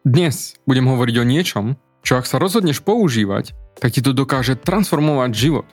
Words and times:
Dnes 0.00 0.56
budem 0.64 0.88
hovoriť 0.88 1.16
o 1.20 1.28
niečom, 1.28 1.76
čo 2.00 2.16
ak 2.16 2.24
sa 2.24 2.40
rozhodneš 2.40 2.80
používať, 2.80 3.52
tak 3.76 3.92
ti 3.92 4.00
to 4.00 4.16
dokáže 4.16 4.56
transformovať 4.56 5.28
život. 5.36 5.68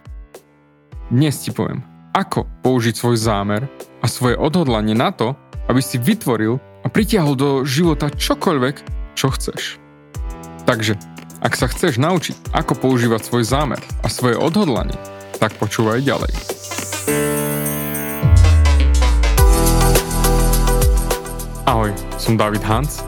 Dnes 1.08 1.40
ti 1.40 1.56
poviem, 1.56 1.80
ako 2.12 2.44
použiť 2.60 3.00
svoj 3.00 3.16
zámer 3.16 3.72
a 4.04 4.06
svoje 4.12 4.36
odhodlanie 4.36 5.00
na 5.00 5.16
to, 5.16 5.32
aby 5.72 5.80
si 5.80 5.96
vytvoril 5.96 6.60
a 6.84 6.92
pritiahol 6.92 7.40
do 7.40 7.64
života 7.64 8.12
čokoľvek, 8.12 8.76
čo 9.16 9.32
chceš. 9.32 9.80
Takže, 10.68 11.00
ak 11.40 11.56
sa 11.56 11.72
chceš 11.72 11.96
naučiť, 11.96 12.52
ako 12.52 12.76
používať 12.84 13.24
svoj 13.24 13.48
zámer 13.48 13.80
a 14.04 14.12
svoje 14.12 14.36
odhodlanie, 14.36 15.00
tak 15.40 15.56
počúvaj 15.56 16.04
ďalej. 16.04 16.36
Ahoj, 21.64 21.96
som 22.20 22.36
David 22.36 22.68
Hans 22.68 23.08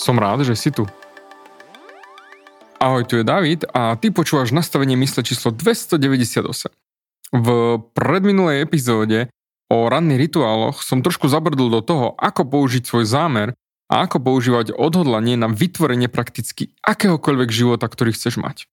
Som 0.00 0.16
rád, 0.16 0.48
že 0.48 0.56
si 0.56 0.72
tu. 0.72 0.88
Ahoj, 2.80 3.04
tu 3.04 3.20
je 3.20 3.24
David 3.28 3.68
a 3.68 4.00
ty 4.00 4.08
počúvaš 4.08 4.48
nastavenie 4.48 4.96
mysle 4.96 5.20
číslo 5.20 5.52
298. 5.52 6.72
V 7.36 7.48
predminulej 7.92 8.64
epizóde 8.64 9.28
o 9.68 9.92
ranných 9.92 10.24
rituáloch 10.24 10.80
som 10.80 11.04
trošku 11.04 11.28
zabrdol 11.28 11.68
do 11.68 11.84
toho, 11.84 12.16
ako 12.16 12.48
použiť 12.48 12.88
svoj 12.88 13.04
zámer 13.04 13.52
a 13.92 14.08
ako 14.08 14.24
používať 14.24 14.72
odhodlanie 14.72 15.36
na 15.36 15.52
vytvorenie 15.52 16.08
prakticky 16.08 16.72
akéhokoľvek 16.80 17.52
života, 17.52 17.84
ktorý 17.84 18.16
chceš 18.16 18.40
mať. 18.40 18.72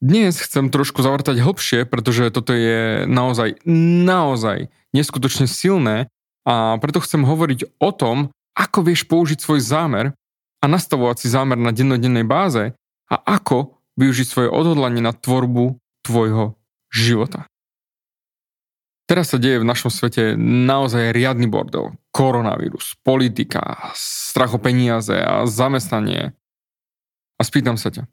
Dnes 0.00 0.40
chcem 0.40 0.72
trošku 0.72 1.04
zavrtať 1.04 1.44
hlbšie, 1.44 1.84
pretože 1.84 2.32
toto 2.32 2.56
je 2.56 3.04
naozaj, 3.04 3.60
naozaj 4.08 4.72
neskutočne 4.96 5.44
silné 5.44 6.08
a 6.48 6.80
preto 6.80 7.04
chcem 7.04 7.20
hovoriť 7.20 7.76
o 7.84 7.92
tom, 7.92 8.32
ako 8.56 8.88
vieš 8.88 9.04
použiť 9.04 9.36
svoj 9.36 9.60
zámer 9.60 10.16
a 10.62 10.64
nastavovať 10.70 11.16
si 11.18 11.26
zámer 11.26 11.58
na 11.58 11.74
dennodennej 11.74 12.22
báze 12.22 12.72
a 13.10 13.16
ako 13.18 13.82
využiť 13.98 14.26
svoje 14.26 14.48
odhodlanie 14.48 15.02
na 15.02 15.10
tvorbu 15.10 15.76
tvojho 16.06 16.54
života. 16.88 17.50
Teraz 19.10 19.34
sa 19.34 19.38
deje 19.42 19.60
v 19.60 19.68
našom 19.68 19.90
svete 19.90 20.38
naozaj 20.40 21.12
riadny 21.12 21.50
bordel. 21.50 21.92
Koronavírus, 22.14 22.96
politika, 23.02 23.92
strach 23.98 24.54
o 24.56 24.62
peniaze 24.62 25.12
a 25.12 25.44
zamestnanie. 25.44 26.32
A 27.36 27.42
spýtam 27.42 27.76
sa 27.76 27.90
ťa. 27.90 28.06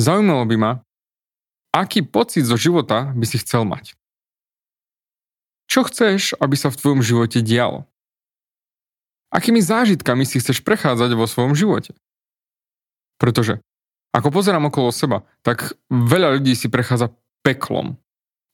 Zaujímalo 0.00 0.48
by 0.48 0.56
ma, 0.56 0.72
aký 1.70 2.02
pocit 2.02 2.48
zo 2.48 2.56
života 2.56 3.12
by 3.14 3.26
si 3.28 3.38
chcel 3.38 3.68
mať. 3.68 3.94
Čo 5.68 5.84
chceš, 5.84 6.32
aby 6.40 6.56
sa 6.56 6.72
v 6.72 6.78
tvojom 6.80 7.00
živote 7.04 7.44
dialo? 7.44 7.84
Akými 9.28 9.60
zážitkami 9.60 10.24
si 10.24 10.40
chceš 10.40 10.64
prechádzať 10.64 11.12
vo 11.12 11.28
svojom 11.28 11.52
živote? 11.52 11.92
Pretože 13.20 13.60
ako 14.16 14.32
pozerám 14.32 14.72
okolo 14.72 14.88
seba, 14.88 15.28
tak 15.44 15.76
veľa 15.92 16.40
ľudí 16.40 16.56
si 16.56 16.72
prechádza 16.72 17.12
peklom. 17.44 18.00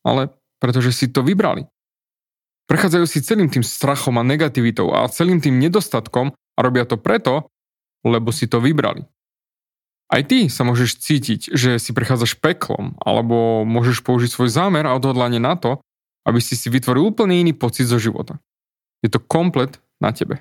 Ale 0.02 0.34
pretože 0.58 0.90
si 0.90 1.06
to 1.06 1.22
vybrali. 1.22 1.70
Prechádzajú 2.64 3.04
si 3.04 3.20
celým 3.20 3.52
tým 3.52 3.60
strachom 3.60 4.16
a 4.16 4.24
negativitou 4.24 4.90
a 4.90 5.04
celým 5.12 5.38
tým 5.38 5.60
nedostatkom 5.60 6.32
a 6.32 6.58
robia 6.64 6.88
to 6.88 6.96
preto, 6.96 7.52
lebo 8.02 8.32
si 8.32 8.48
to 8.48 8.58
vybrali. 8.58 9.04
Aj 10.08 10.20
ty 10.24 10.48
sa 10.52 10.64
môžeš 10.64 11.00
cítiť, 11.00 11.40
že 11.52 11.80
si 11.80 11.90
prechádzaš 11.96 12.40
peklom, 12.40 12.96
alebo 13.00 13.64
môžeš 13.64 14.04
použiť 14.04 14.30
svoj 14.32 14.48
zámer 14.52 14.84
a 14.84 14.96
odhodlanie 14.96 15.40
na 15.40 15.56
to, 15.56 15.80
aby 16.24 16.40
si 16.40 16.56
si 16.56 16.72
vytvoril 16.72 17.12
úplne 17.12 17.36
iný 17.36 17.52
pocit 17.52 17.88
zo 17.88 18.00
života. 18.00 18.40
Je 19.04 19.12
to 19.12 19.20
komplet 19.20 19.80
na 20.00 20.12
tebe. 20.12 20.40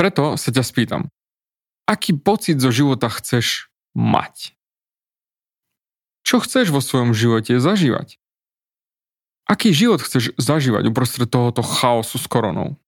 Preto 0.00 0.40
sa 0.40 0.48
ťa 0.48 0.64
spýtam, 0.64 1.12
aký 1.84 2.16
pocit 2.16 2.56
zo 2.56 2.72
života 2.72 3.12
chceš 3.12 3.68
mať? 3.92 4.56
Čo 6.24 6.40
chceš 6.40 6.72
vo 6.72 6.80
svojom 6.80 7.12
živote 7.12 7.60
zažívať? 7.60 8.16
Aký 9.44 9.76
život 9.76 10.00
chceš 10.00 10.32
zažívať 10.40 10.88
uprostred 10.88 11.28
tohoto 11.28 11.60
chaosu 11.60 12.16
s 12.16 12.24
koronou? 12.24 12.80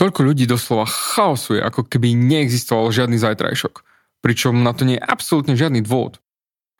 Toľko 0.00 0.32
ľudí 0.32 0.48
doslova 0.48 0.88
chaosuje, 0.88 1.60
ako 1.60 1.84
keby 1.84 2.16
neexistoval 2.16 2.88
žiadny 2.96 3.20
zajtrajšok, 3.20 3.84
pričom 4.24 4.64
na 4.64 4.72
to 4.72 4.88
nie 4.88 4.96
je 4.96 5.04
absolútne 5.04 5.52
žiadny 5.52 5.84
dôvod. 5.84 6.16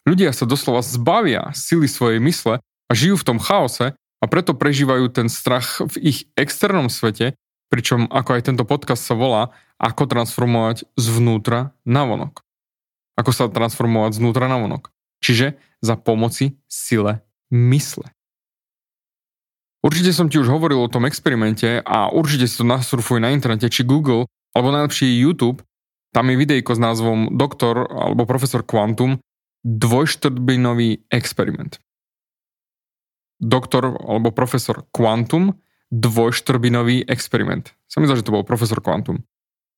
Ľudia 0.08 0.32
sa 0.32 0.48
doslova 0.48 0.80
zbavia 0.80 1.52
sily 1.52 1.92
svojej 1.92 2.24
mysle 2.24 2.64
a 2.64 2.92
žijú 2.96 3.20
v 3.20 3.26
tom 3.28 3.36
chaose 3.36 3.92
a 3.92 4.24
preto 4.32 4.56
prežívajú 4.56 5.12
ten 5.12 5.28
strach 5.28 5.84
v 5.92 6.08
ich 6.08 6.18
externom 6.40 6.88
svete 6.88 7.36
pričom 7.72 8.04
ako 8.12 8.36
aj 8.36 8.52
tento 8.52 8.68
podcast 8.68 9.00
sa 9.00 9.16
volá, 9.16 9.48
ako 9.80 10.04
transformovať 10.04 10.84
zvnútra 11.00 11.72
na 11.88 12.04
vonok. 12.04 12.44
Ako 13.16 13.32
sa 13.32 13.48
transformovať 13.48 14.20
znútra 14.20 14.44
na 14.44 14.60
vonok. 14.60 14.92
Čiže 15.24 15.56
za 15.80 15.96
pomoci 15.96 16.60
sile 16.68 17.24
mysle. 17.48 18.12
Určite 19.80 20.12
som 20.12 20.28
ti 20.28 20.36
už 20.36 20.52
hovoril 20.52 20.84
o 20.84 20.92
tom 20.92 21.08
experimente 21.08 21.80
a 21.80 22.12
určite 22.12 22.44
si 22.46 22.60
to 22.60 22.68
nasurfuj 22.68 23.18
na 23.18 23.32
internete, 23.32 23.66
či 23.66 23.82
Google, 23.82 24.28
alebo 24.52 24.70
najlepšie 24.70 25.18
YouTube. 25.18 25.64
Tam 26.12 26.28
je 26.28 26.36
videjko 26.36 26.76
s 26.76 26.80
názvom 26.80 27.34
Doktor 27.40 27.88
alebo 27.88 28.28
Profesor 28.28 28.62
Quantum 28.62 29.18
dvojštvrtbinový 29.64 31.08
experiment. 31.08 31.80
Doktor 33.42 33.98
alebo 33.98 34.30
profesor 34.30 34.86
Quantum 34.94 35.58
dvojštrbinový 35.92 37.04
experiment. 37.04 37.76
Mi 38.00 38.08
zdá, 38.08 38.16
že 38.16 38.24
to 38.24 38.32
bol 38.32 38.48
profesor 38.48 38.80
Quantum. 38.80 39.20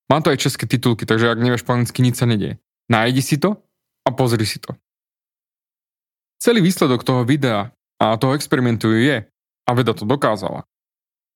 Mám 0.06 0.22
to 0.22 0.30
aj 0.30 0.46
české 0.46 0.70
titulky, 0.70 1.02
takže 1.02 1.34
ak 1.34 1.42
nevieš 1.42 1.66
po 1.66 1.74
anglicky, 1.74 2.00
nič 2.06 2.22
sa 2.22 2.30
nedie. 2.30 2.62
Nájdi 2.86 3.22
si 3.24 3.36
to 3.40 3.58
a 4.06 4.14
pozri 4.14 4.46
si 4.46 4.62
to. 4.62 4.78
Celý 6.38 6.62
výsledok 6.62 7.02
toho 7.02 7.26
videa 7.26 7.74
a 7.98 8.14
toho 8.20 8.36
experimentu 8.38 8.92
je, 8.94 9.26
a 9.64 9.70
veda 9.72 9.96
to 9.96 10.06
dokázala, 10.06 10.68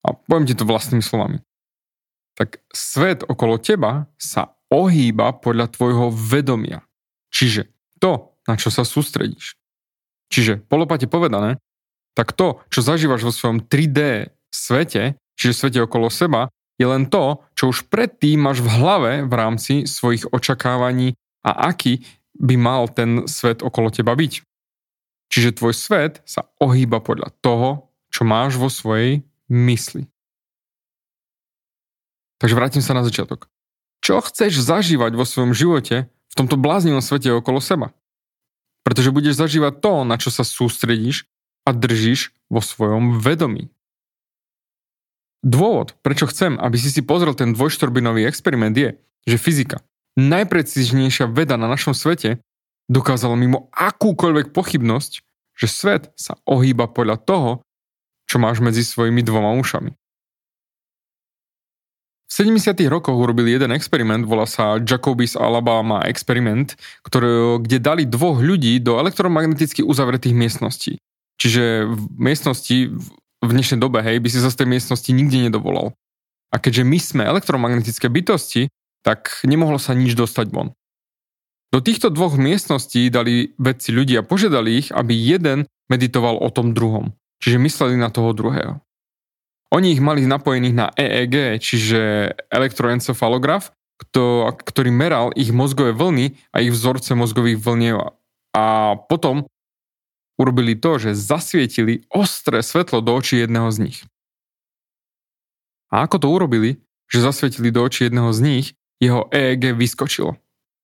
a 0.05 0.09
poviem 0.15 0.47
ti 0.47 0.55
to 0.55 0.69
vlastnými 0.69 1.03
slovami, 1.03 1.43
tak 2.39 2.62
svet 2.71 3.27
okolo 3.27 3.59
teba 3.59 4.06
sa 4.15 4.55
ohýba 4.71 5.34
podľa 5.34 5.75
tvojho 5.75 6.12
vedomia. 6.12 6.84
Čiže 7.34 7.72
to, 7.98 8.36
na 8.47 8.54
čo 8.54 8.71
sa 8.71 8.86
sústredíš. 8.86 9.59
Čiže 10.28 10.60
polopate 10.60 11.09
povedané, 11.09 11.57
tak 12.13 12.36
to, 12.36 12.63
čo 12.69 12.84
zažívaš 12.84 13.24
vo 13.24 13.33
svojom 13.33 13.65
3D 13.65 14.31
svete, 14.53 15.18
čiže 15.36 15.54
svete 15.54 15.78
okolo 15.84 16.09
seba, 16.12 16.48
je 16.78 16.86
len 16.86 17.10
to, 17.10 17.42
čo 17.59 17.74
už 17.74 17.91
predtým 17.91 18.39
máš 18.39 18.62
v 18.62 18.71
hlave 18.71 19.12
v 19.27 19.33
rámci 19.34 19.74
svojich 19.84 20.30
očakávaní 20.30 21.18
a 21.42 21.74
aký 21.74 22.06
by 22.39 22.54
mal 22.54 22.86
ten 22.86 23.27
svet 23.27 23.66
okolo 23.66 23.91
teba 23.91 24.15
byť. 24.15 24.47
Čiže 25.28 25.59
tvoj 25.59 25.74
svet 25.74 26.22
sa 26.24 26.47
ohýba 26.62 27.03
podľa 27.03 27.34
toho, 27.42 27.91
čo 28.09 28.24
máš 28.24 28.56
vo 28.56 28.71
svojej 28.72 29.27
mysli. 29.50 30.09
Takže 32.39 32.54
vrátim 32.54 32.80
sa 32.80 32.95
na 32.95 33.03
začiatok. 33.03 33.50
Čo 33.98 34.22
chceš 34.22 34.62
zažívať 34.62 35.18
vo 35.18 35.27
svojom 35.27 35.53
živote 35.53 36.06
v 36.06 36.34
tomto 36.39 36.54
bláznivom 36.54 37.03
svete 37.03 37.34
okolo 37.34 37.59
seba? 37.59 37.91
Pretože 38.86 39.10
budeš 39.10 39.36
zažívať 39.36 39.83
to, 39.83 40.06
na 40.06 40.16
čo 40.16 40.30
sa 40.30 40.47
sústredíš 40.47 41.27
a 41.66 41.74
držíš 41.74 42.33
vo 42.48 42.62
svojom 42.62 43.18
vedomí. 43.18 43.68
Dôvod, 45.42 45.94
prečo 46.02 46.26
chcem, 46.26 46.58
aby 46.58 46.74
si 46.74 46.90
si 46.90 47.02
pozrel 47.06 47.30
ten 47.38 47.54
dvojštorbinový 47.54 48.26
experiment 48.26 48.74
je, 48.74 48.98
že 49.22 49.38
fyzika, 49.38 49.78
najprecíznejšia 50.18 51.30
veda 51.30 51.54
na 51.54 51.70
našom 51.70 51.94
svete 51.94 52.42
dokázala 52.90 53.38
mimo 53.38 53.70
akúkoľvek 53.70 54.50
pochybnosť, 54.50 55.12
že 55.54 55.66
svet 55.70 56.10
sa 56.18 56.34
ohýba 56.42 56.90
podľa 56.90 57.22
toho, 57.22 57.50
čo 58.26 58.42
máš 58.42 58.58
medzi 58.58 58.82
svojimi 58.82 59.22
dvoma 59.22 59.54
ušami. 59.62 59.94
V 62.28 62.32
70. 62.36 62.76
rokoch 62.92 63.16
urobili 63.16 63.56
jeden 63.56 63.72
experiment, 63.72 64.28
volá 64.28 64.44
sa 64.44 64.76
Jacobi's 64.76 65.32
Alabama 65.32 66.04
experiment, 66.04 66.76
ktoré, 67.00 67.56
kde 67.64 67.80
dali 67.80 68.04
dvoch 68.04 68.36
ľudí 68.36 68.76
do 68.84 69.00
elektromagneticky 69.00 69.80
uzavretých 69.80 70.36
miestností. 70.36 71.00
Čiže 71.40 71.88
v 71.88 72.02
miestnosti 72.20 72.92
v 73.44 73.50
dnešnej 73.54 73.78
dobe, 73.78 74.02
hej, 74.02 74.18
by 74.18 74.28
si 74.28 74.38
sa 74.42 74.50
z 74.50 74.64
tej 74.64 74.68
miestnosti 74.68 75.10
nikde 75.14 75.38
nedovolal. 75.46 75.94
A 76.50 76.56
keďže 76.58 76.84
my 76.84 76.98
sme 76.98 77.22
elektromagnetické 77.28 78.08
bytosti, 78.08 78.72
tak 79.04 79.44
nemohlo 79.46 79.78
sa 79.78 79.94
nič 79.94 80.18
dostať 80.18 80.50
von. 80.50 80.74
Do 81.68 81.84
týchto 81.84 82.08
dvoch 82.08 82.40
miestností 82.40 83.12
dali 83.12 83.52
vedci 83.60 83.92
ľudia, 83.92 84.24
požiadali 84.24 84.80
ich, 84.80 84.88
aby 84.88 85.12
jeden 85.12 85.68
meditoval 85.92 86.40
o 86.40 86.48
tom 86.48 86.72
druhom. 86.72 87.12
Čiže 87.44 87.60
mysleli 87.60 87.94
na 88.00 88.08
toho 88.08 88.32
druhého. 88.32 88.80
Oni 89.68 89.92
ich 89.92 90.00
mali 90.00 90.24
napojených 90.24 90.74
na 90.74 90.86
EEG, 90.96 91.60
čiže 91.60 92.32
elektroencefalograf, 92.48 93.76
ktorý 94.64 94.88
meral 94.88 95.28
ich 95.36 95.52
mozgové 95.52 95.92
vlny 95.92 96.32
a 96.56 96.64
ich 96.64 96.72
vzorce 96.72 97.12
mozgových 97.12 97.60
vlniev. 97.60 98.16
A 98.56 98.96
potom 98.96 99.44
urobili 100.38 100.78
to, 100.78 100.96
že 101.02 101.18
zasvietili 101.18 102.06
ostré 102.08 102.62
svetlo 102.62 103.02
do 103.02 103.18
očí 103.18 103.42
jedného 103.42 103.68
z 103.74 103.90
nich. 103.90 103.98
A 105.90 106.06
ako 106.06 106.16
to 106.22 106.28
urobili, 106.30 106.78
že 107.10 107.24
zasvietili 107.24 107.74
do 107.74 107.82
očí 107.82 108.06
jedného 108.06 108.30
z 108.30 108.40
nich, 108.40 108.66
jeho 109.02 109.26
EEG 109.34 109.74
vyskočilo. 109.74 110.38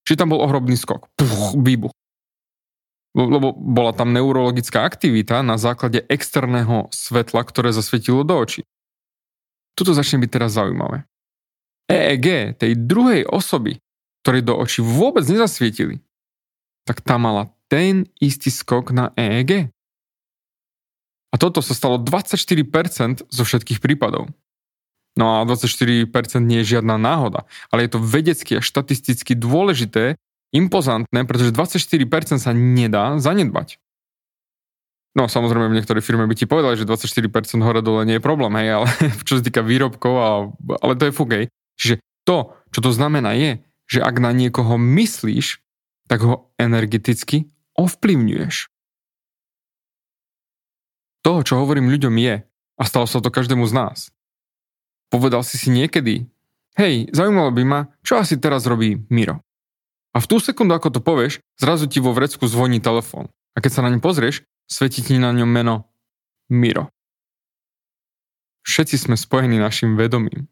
Čiže 0.05 0.19
tam 0.21 0.35
bol 0.35 0.43
ohromný 0.43 0.77
skok. 0.77 1.09
Puch, 1.17 1.55
výbuch. 1.57 1.93
Lebo 3.15 3.55
bola 3.55 3.95
tam 3.95 4.11
neurologická 4.11 4.83
aktivita 4.83 5.39
na 5.39 5.55
základe 5.55 6.03
externého 6.11 6.91
svetla, 6.91 7.47
ktoré 7.47 7.71
zasvietilo 7.71 8.27
do 8.27 8.35
očí. 8.35 8.61
Tuto 9.79 9.95
začne 9.95 10.19
byť 10.19 10.29
teraz 10.29 10.51
zaujímavé. 10.59 11.07
EEG 11.87 12.59
tej 12.59 12.75
druhej 12.75 13.23
osoby, 13.23 13.79
ktorej 14.25 14.41
do 14.43 14.57
očí 14.59 14.83
vôbec 14.83 15.23
nezasvietili, 15.23 16.01
tak 16.83 16.99
tá 16.99 17.15
mala 17.15 17.54
ten 17.75 18.07
istý 18.23 18.47
skok 18.47 18.95
na 18.95 19.11
EEG. 19.19 19.67
A 21.27 21.35
toto 21.35 21.59
sa 21.59 21.75
stalo 21.75 21.99
24% 21.99 23.27
zo 23.27 23.43
všetkých 23.43 23.83
prípadov. 23.83 24.31
No 25.19 25.43
a 25.43 25.43
24% 25.43 26.07
nie 26.47 26.63
je 26.63 26.79
žiadna 26.79 26.95
náhoda, 26.95 27.43
ale 27.67 27.83
je 27.83 27.91
to 27.91 27.99
vedecky 27.99 28.55
a 28.55 28.63
štatisticky 28.63 29.35
dôležité, 29.35 30.15
impozantné, 30.55 31.27
pretože 31.27 31.51
24% 31.51 32.39
sa 32.39 32.55
nedá 32.55 33.19
zanedbať. 33.19 33.83
No 35.15 35.27
samozrejme 35.27 35.71
v 35.71 35.75
niektorej 35.79 36.03
firme 36.03 36.23
by 36.27 36.35
ti 36.39 36.47
povedali, 36.47 36.79
že 36.79 36.87
24% 36.87 37.59
hore 37.59 37.83
dole 37.83 38.07
nie 38.07 38.19
je 38.19 38.23
problém, 38.23 38.55
hej, 38.59 38.79
ale 38.79 38.87
čo 39.27 39.39
sa 39.39 39.43
týka 39.43 39.59
výrobkov, 39.59 40.13
a, 40.15 40.29
ale 40.79 40.95
to 40.95 41.11
je 41.11 41.15
fuk. 41.15 41.31
Čiže 41.75 41.99
to, 42.23 42.55
čo 42.71 42.79
to 42.79 42.95
znamená 42.95 43.35
je, 43.35 43.59
že 43.91 43.99
ak 43.99 44.23
na 44.23 44.31
niekoho 44.31 44.79
myslíš, 44.79 45.59
tak 46.07 46.23
ho 46.23 46.51
energeticky 46.55 47.51
ovplyvňuješ. 47.75 48.71
To, 51.25 51.41
čo 51.41 51.59
hovorím 51.59 51.89
ľuďom 51.89 52.15
je, 52.21 52.35
a 52.75 52.83
stalo 52.83 53.07
sa 53.07 53.23
to 53.23 53.33
každému 53.33 53.65
z 53.65 53.73
nás. 53.73 53.97
Povedal 55.09 55.41
si 55.41 55.55
si 55.55 55.71
niekedy, 55.71 56.27
hej, 56.75 57.07
zaujímalo 57.15 57.55
by 57.55 57.63
ma, 57.63 57.79
čo 58.03 58.19
asi 58.19 58.35
teraz 58.35 58.67
robí 58.67 59.03
Miro. 59.07 59.41
A 60.15 60.23
v 60.23 60.29
tú 60.31 60.39
sekundu, 60.39 60.75
ako 60.75 60.95
to 60.95 61.01
povieš, 61.03 61.43
zrazu 61.59 61.91
ti 61.91 61.99
vo 61.99 62.15
vrecku 62.15 62.47
zvoní 62.47 62.79
telefón. 62.79 63.27
A 63.55 63.63
keď 63.63 63.71
sa 63.79 63.83
na 63.83 63.91
ňu 63.91 63.99
pozrieš, 63.99 64.47
Svetí 64.65 65.05
ti 65.05 65.21
na 65.21 65.29
ňom 65.29 65.45
meno 65.45 65.93
Miro. 66.49 66.89
Všetci 68.65 68.97
sme 68.97 69.13
spojení 69.13 69.61
našim 69.61 69.93
vedomím. 69.93 70.49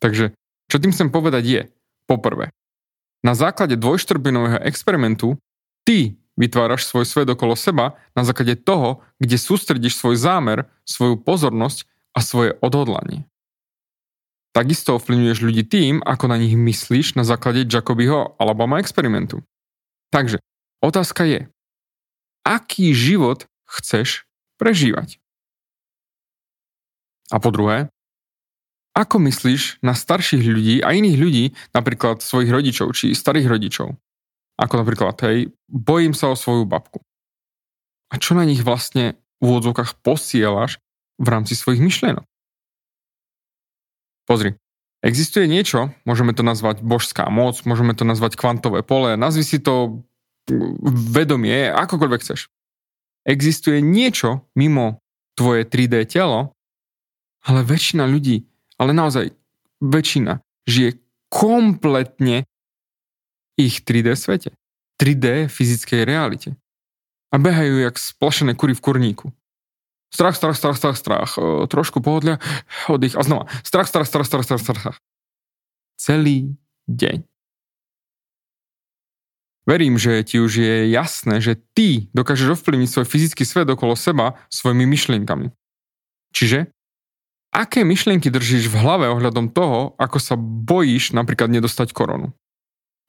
Takže, 0.00 0.32
čo 0.72 0.76
tým 0.80 0.92
chcem 0.96 1.12
povedať 1.12 1.44
je, 1.44 1.62
poprvé, 2.08 2.48
na 3.20 3.36
základe 3.36 3.76
dvojštrbinového 3.76 4.64
experimentu 4.64 5.36
ty 5.84 6.16
vytváraš 6.36 6.88
svoj 6.88 7.04
svet 7.04 7.28
okolo 7.28 7.56
seba 7.56 8.00
na 8.16 8.24
základe 8.24 8.56
toho, 8.56 9.04
kde 9.20 9.36
sústredíš 9.36 10.00
svoj 10.00 10.16
zámer, 10.16 10.68
svoju 10.88 11.20
pozornosť 11.20 11.84
a 12.16 12.20
svoje 12.24 12.56
odhodlanie. 12.60 13.28
Takisto 14.52 15.00
ovplyvňuješ 15.00 15.38
ľudí 15.40 15.64
tým, 15.64 16.04
ako 16.04 16.28
na 16.28 16.36
nich 16.36 16.52
myslíš 16.52 17.16
na 17.16 17.24
základe 17.24 17.64
Jacobyho 17.64 18.36
Alabama 18.36 18.76
experimentu. 18.84 19.40
Takže, 20.12 20.44
otázka 20.84 21.24
je, 21.24 21.48
aký 22.44 22.92
život 22.92 23.48
chceš 23.64 24.28
prežívať. 24.60 25.16
A 27.32 27.40
po 27.40 27.48
druhé, 27.48 27.88
ako 28.92 29.24
myslíš 29.24 29.80
na 29.80 29.96
starších 29.96 30.44
ľudí 30.44 30.84
a 30.84 30.92
iných 30.92 31.16
ľudí, 31.16 31.44
napríklad 31.72 32.20
svojich 32.20 32.52
rodičov 32.52 32.92
či 32.92 33.16
starých 33.16 33.48
rodičov? 33.48 33.96
Ako 34.62 34.78
napríklad, 34.78 35.18
hej, 35.26 35.50
bojím 35.66 36.14
sa 36.14 36.30
o 36.30 36.38
svoju 36.38 36.62
babku. 36.62 37.02
A 38.14 38.22
čo 38.22 38.38
na 38.38 38.46
nich 38.46 38.62
vlastne 38.62 39.18
v 39.42 39.50
úvodzovkách 39.50 39.98
posielaš 40.06 40.78
v 41.18 41.26
rámci 41.26 41.58
svojich 41.58 41.82
myšlienok? 41.82 42.22
Pozri, 44.22 44.54
existuje 45.02 45.50
niečo, 45.50 45.90
môžeme 46.06 46.30
to 46.30 46.46
nazvať 46.46 46.78
božská 46.86 47.26
moc, 47.26 47.58
môžeme 47.66 47.90
to 47.98 48.06
nazvať 48.06 48.38
kvantové 48.38 48.86
pole, 48.86 49.18
nazvi 49.18 49.42
si 49.42 49.58
to 49.58 50.06
vedomie, 51.10 51.66
akokoľvek 51.74 52.22
chceš 52.22 52.46
existuje 53.24 53.78
niečo 53.82 54.46
mimo 54.58 55.02
tvoje 55.38 55.64
3D 55.66 56.06
telo, 56.06 56.54
ale 57.42 57.66
väčšina 57.66 58.06
ľudí, 58.06 58.46
ale 58.78 58.94
naozaj 58.94 59.34
väčšina, 59.82 60.42
žije 60.68 60.98
kompletne 61.32 62.46
ich 63.58 63.84
3D 63.84 64.16
svete. 64.16 64.50
3D 65.00 65.48
fyzickej 65.48 66.06
realite. 66.06 66.54
A 67.32 67.40
behajú 67.40 67.80
jak 67.80 67.96
splašené 67.96 68.52
kury 68.52 68.76
v 68.76 68.84
kurníku. 68.84 69.26
Strach, 70.12 70.36
strach, 70.36 70.56
strach, 70.56 70.76
strach, 70.76 70.98
strach. 71.00 71.30
O, 71.40 71.64
trošku 71.64 72.04
pohodlia, 72.04 72.36
oddych 72.92 73.16
a 73.16 73.24
znova. 73.24 73.48
Strach, 73.64 73.88
strach, 73.88 74.04
strach, 74.04 74.28
strach, 74.28 74.44
strach, 74.44 74.60
strach. 74.60 74.96
Celý 75.96 76.52
deň. 76.84 77.24
Verím, 79.62 79.94
že 79.94 80.26
ti 80.26 80.42
už 80.42 80.52
je 80.58 80.74
jasné, 80.90 81.38
že 81.38 81.54
ty 81.72 82.10
dokážeš 82.12 82.58
ovplyvniť 82.58 82.88
svoj 82.90 83.06
fyzický 83.06 83.46
svet 83.46 83.70
okolo 83.70 83.94
seba 83.94 84.34
svojimi 84.50 84.84
myšlienkami. 84.90 85.54
Čiže, 86.34 86.66
aké 87.54 87.86
myšlienky 87.86 88.26
držíš 88.26 88.66
v 88.66 88.76
hlave 88.82 89.06
ohľadom 89.06 89.54
toho, 89.54 89.94
ako 90.02 90.18
sa 90.18 90.34
bojíš 90.36 91.14
napríklad 91.14 91.46
nedostať 91.48 91.94
koronu? 91.94 92.34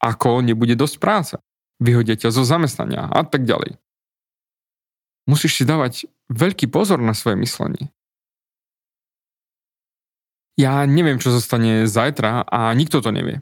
Ako 0.03 0.43
nebude 0.43 0.75
dosť 0.75 0.95
práce? 1.00 1.33
Vyhodia 1.79 2.19
ťa 2.19 2.36
zo 2.36 2.43
zamestnania 2.43 3.07
a 3.07 3.24
tak 3.24 3.48
ďalej. 3.48 3.79
Musíš 5.24 5.55
si 5.55 5.63
dávať 5.63 6.12
veľký 6.27 6.67
pozor 6.67 7.00
na 7.00 7.15
svoje 7.15 7.39
myslenie. 7.39 7.88
Ja 10.60 10.83
neviem, 10.83 11.17
čo 11.17 11.31
zostane 11.31 11.88
zajtra 11.88 12.43
a 12.43 12.75
nikto 12.75 13.00
to 13.00 13.15
nevie 13.15 13.39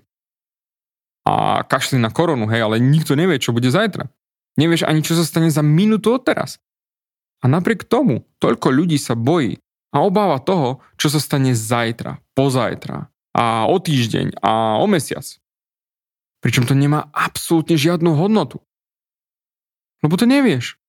a 1.25 1.61
kašli 1.63 2.01
na 2.01 2.09
koronu, 2.09 2.49
hej, 2.49 2.65
ale 2.65 2.81
nikto 2.81 3.13
nevie, 3.13 3.37
čo 3.37 3.53
bude 3.53 3.69
zajtra. 3.69 4.09
Nevieš 4.57 4.83
ani, 4.83 5.05
čo 5.05 5.13
sa 5.15 5.23
stane 5.23 5.53
za 5.53 5.61
minútu 5.61 6.17
od 6.17 6.25
teraz. 6.25 6.59
A 7.41 7.49
napriek 7.49 7.87
tomu 7.87 8.25
toľko 8.41 8.67
ľudí 8.69 8.97
sa 8.99 9.17
bojí 9.17 9.57
a 9.93 10.03
obáva 10.03 10.41
toho, 10.41 10.81
čo 10.97 11.09
sa 11.09 11.17
stane 11.21 11.53
zajtra, 11.57 12.21
pozajtra 12.37 13.09
a 13.31 13.65
o 13.65 13.77
týždeň 13.79 14.43
a 14.43 14.81
o 14.81 14.85
mesiac. 14.85 15.23
Pričom 16.41 16.65
to 16.65 16.73
nemá 16.73 17.07
absolútne 17.13 17.77
žiadnu 17.77 18.17
hodnotu. 18.17 18.59
Lebo 20.01 20.17
to 20.17 20.25
nevieš. 20.25 20.81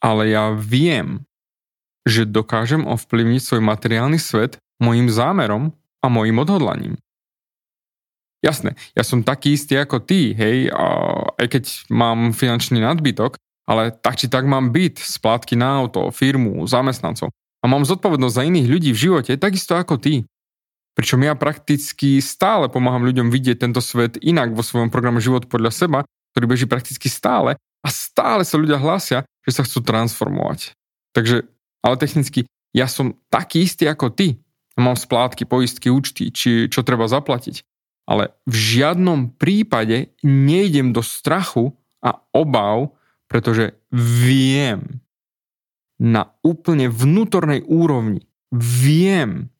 Ale 0.00 0.30
ja 0.30 0.54
viem, 0.54 1.26
že 2.06 2.24
dokážem 2.24 2.86
ovplyvniť 2.86 3.42
svoj 3.42 3.62
materiálny 3.66 4.16
svet 4.16 4.56
mojim 4.80 5.10
zámerom 5.12 5.76
a 6.00 6.06
mojim 6.08 6.40
odhodlaním. 6.40 6.96
Jasné, 8.40 8.72
ja 8.96 9.04
som 9.04 9.20
taký 9.20 9.52
istý 9.52 9.76
ako 9.76 10.00
ty, 10.00 10.32
hej, 10.32 10.72
a 10.72 11.12
aj 11.36 11.46
keď 11.52 11.64
mám 11.92 12.32
finančný 12.32 12.80
nadbytok, 12.80 13.36
ale 13.68 13.92
tak 13.92 14.16
či 14.16 14.32
tak 14.32 14.48
mám 14.48 14.72
byt, 14.72 14.96
splátky 14.96 15.60
na 15.60 15.84
auto, 15.84 16.08
firmu, 16.08 16.64
zamestnancov 16.64 17.28
a 17.60 17.64
mám 17.68 17.84
zodpovednosť 17.84 18.36
za 18.40 18.46
iných 18.48 18.66
ľudí 18.72 18.90
v 18.96 19.02
živote, 19.12 19.36
takisto 19.36 19.76
ako 19.76 20.00
ty. 20.00 20.24
Pričom 21.00 21.24
ja 21.24 21.32
prakticky 21.32 22.20
stále 22.20 22.68
pomáham 22.68 23.08
ľuďom 23.08 23.32
vidieť 23.32 23.64
tento 23.64 23.80
svet 23.80 24.20
inak 24.20 24.52
vo 24.52 24.60
svojom 24.60 24.92
programe 24.92 25.16
Život 25.16 25.48
podľa 25.48 25.72
seba, 25.72 25.98
ktorý 26.36 26.44
beží 26.44 26.68
prakticky 26.68 27.08
stále 27.08 27.56
a 27.56 27.88
stále 27.88 28.44
sa 28.44 28.60
ľudia 28.60 28.76
hlásia, 28.76 29.24
že 29.48 29.56
sa 29.56 29.64
chcú 29.64 29.80
transformovať. 29.80 30.76
Takže, 31.16 31.48
ale 31.80 31.96
technicky, 31.96 32.44
ja 32.76 32.84
som 32.84 33.16
taký 33.32 33.64
istý 33.64 33.88
ako 33.88 34.12
ty. 34.12 34.44
Mám 34.76 35.00
splátky, 35.00 35.48
poistky, 35.48 35.88
účty, 35.88 36.28
či 36.36 36.68
čo 36.68 36.84
treba 36.84 37.08
zaplatiť. 37.08 37.64
ale 38.10 38.34
v 38.42 38.54
žiadnom 38.58 39.38
prípade 39.38 40.10
nejdem 40.26 40.90
do 40.90 40.98
strachu 40.98 41.78
a 42.02 42.18
obav, 42.34 42.98
pretože 43.30 43.78
viem 43.94 44.98
na 46.02 46.34
úplne 46.42 46.90
vnútornej 46.90 47.62
úrovni, 47.62 48.26
viem, 48.50 49.54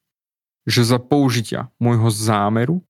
že 0.69 0.85
za 0.85 1.01
použitia 1.01 1.73
môjho 1.81 2.09
zámeru 2.13 2.85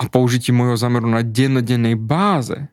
a 0.00 0.08
použitím 0.10 0.64
môjho 0.64 0.76
zámeru 0.80 1.06
na 1.06 1.22
dennodennej 1.22 1.94
báze 1.94 2.68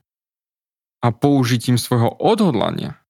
a 1.02 1.08
použitím 1.10 1.78
svojho 1.78 2.14
odhodlania, 2.18 3.02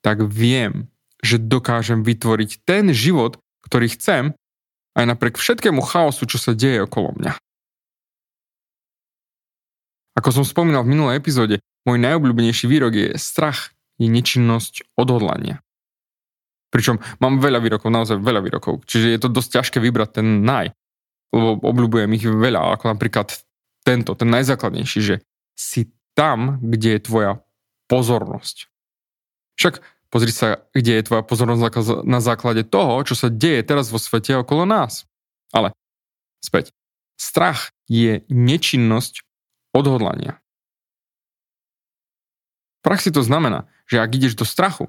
tak 0.00 0.24
viem, 0.24 0.88
že 1.20 1.36
dokážem 1.36 2.00
vytvoriť 2.00 2.64
ten 2.64 2.92
život, 2.96 3.36
ktorý 3.68 3.92
chcem, 3.92 4.32
aj 4.96 5.04
napriek 5.06 5.36
všetkému 5.36 5.84
chaosu, 5.84 6.24
čo 6.26 6.40
sa 6.40 6.56
deje 6.56 6.82
okolo 6.84 7.14
mňa. 7.20 7.32
Ako 10.18 10.34
som 10.34 10.44
spomínal 10.44 10.82
v 10.82 10.92
minulej 10.96 11.20
epizóde, 11.22 11.62
môj 11.86 12.00
najobľúbenejší 12.02 12.66
výrok 12.66 12.92
je 12.92 13.08
strach 13.16 13.72
je 14.00 14.08
nečinnosť 14.08 14.96
odhodlania. 14.96 15.62
Pričom 16.70 17.02
mám 17.18 17.42
veľa 17.42 17.58
výrokov, 17.58 17.90
naozaj 17.90 18.22
veľa 18.22 18.40
výrokov, 18.46 18.86
čiže 18.86 19.10
je 19.10 19.18
to 19.18 19.28
dosť 19.28 19.58
ťažké 19.58 19.78
vybrať 19.82 20.22
ten 20.22 20.46
naj, 20.46 20.70
lebo 21.34 21.58
obľúbujem 21.62 22.10
ich 22.14 22.26
veľa, 22.26 22.78
ako 22.78 22.94
napríklad 22.94 23.34
tento, 23.82 24.14
ten 24.14 24.30
najzákladnejší, 24.30 25.00
že 25.02 25.16
si 25.58 25.90
tam, 26.14 26.62
kde 26.62 26.98
je 26.98 27.00
tvoja 27.02 27.32
pozornosť. 27.90 28.70
Však 29.58 29.82
pozri 30.14 30.30
sa, 30.30 30.62
kde 30.70 31.00
je 31.00 31.06
tvoja 31.06 31.26
pozornosť 31.26 31.60
na 32.06 32.22
základe 32.22 32.62
toho, 32.62 33.02
čo 33.02 33.18
sa 33.18 33.26
deje 33.30 33.66
teraz 33.66 33.90
vo 33.90 33.98
svete 33.98 34.38
okolo 34.38 34.62
nás. 34.62 35.10
Ale 35.50 35.74
späť. 36.42 36.70
Strach 37.20 37.74
je 37.84 38.24
nečinnosť 38.32 39.26
odhodlania. 39.76 40.40
V 42.80 42.88
praxi 42.88 43.12
to 43.12 43.20
znamená, 43.20 43.68
že 43.84 44.00
ak 44.00 44.16
ideš 44.16 44.40
do 44.40 44.48
strachu, 44.48 44.88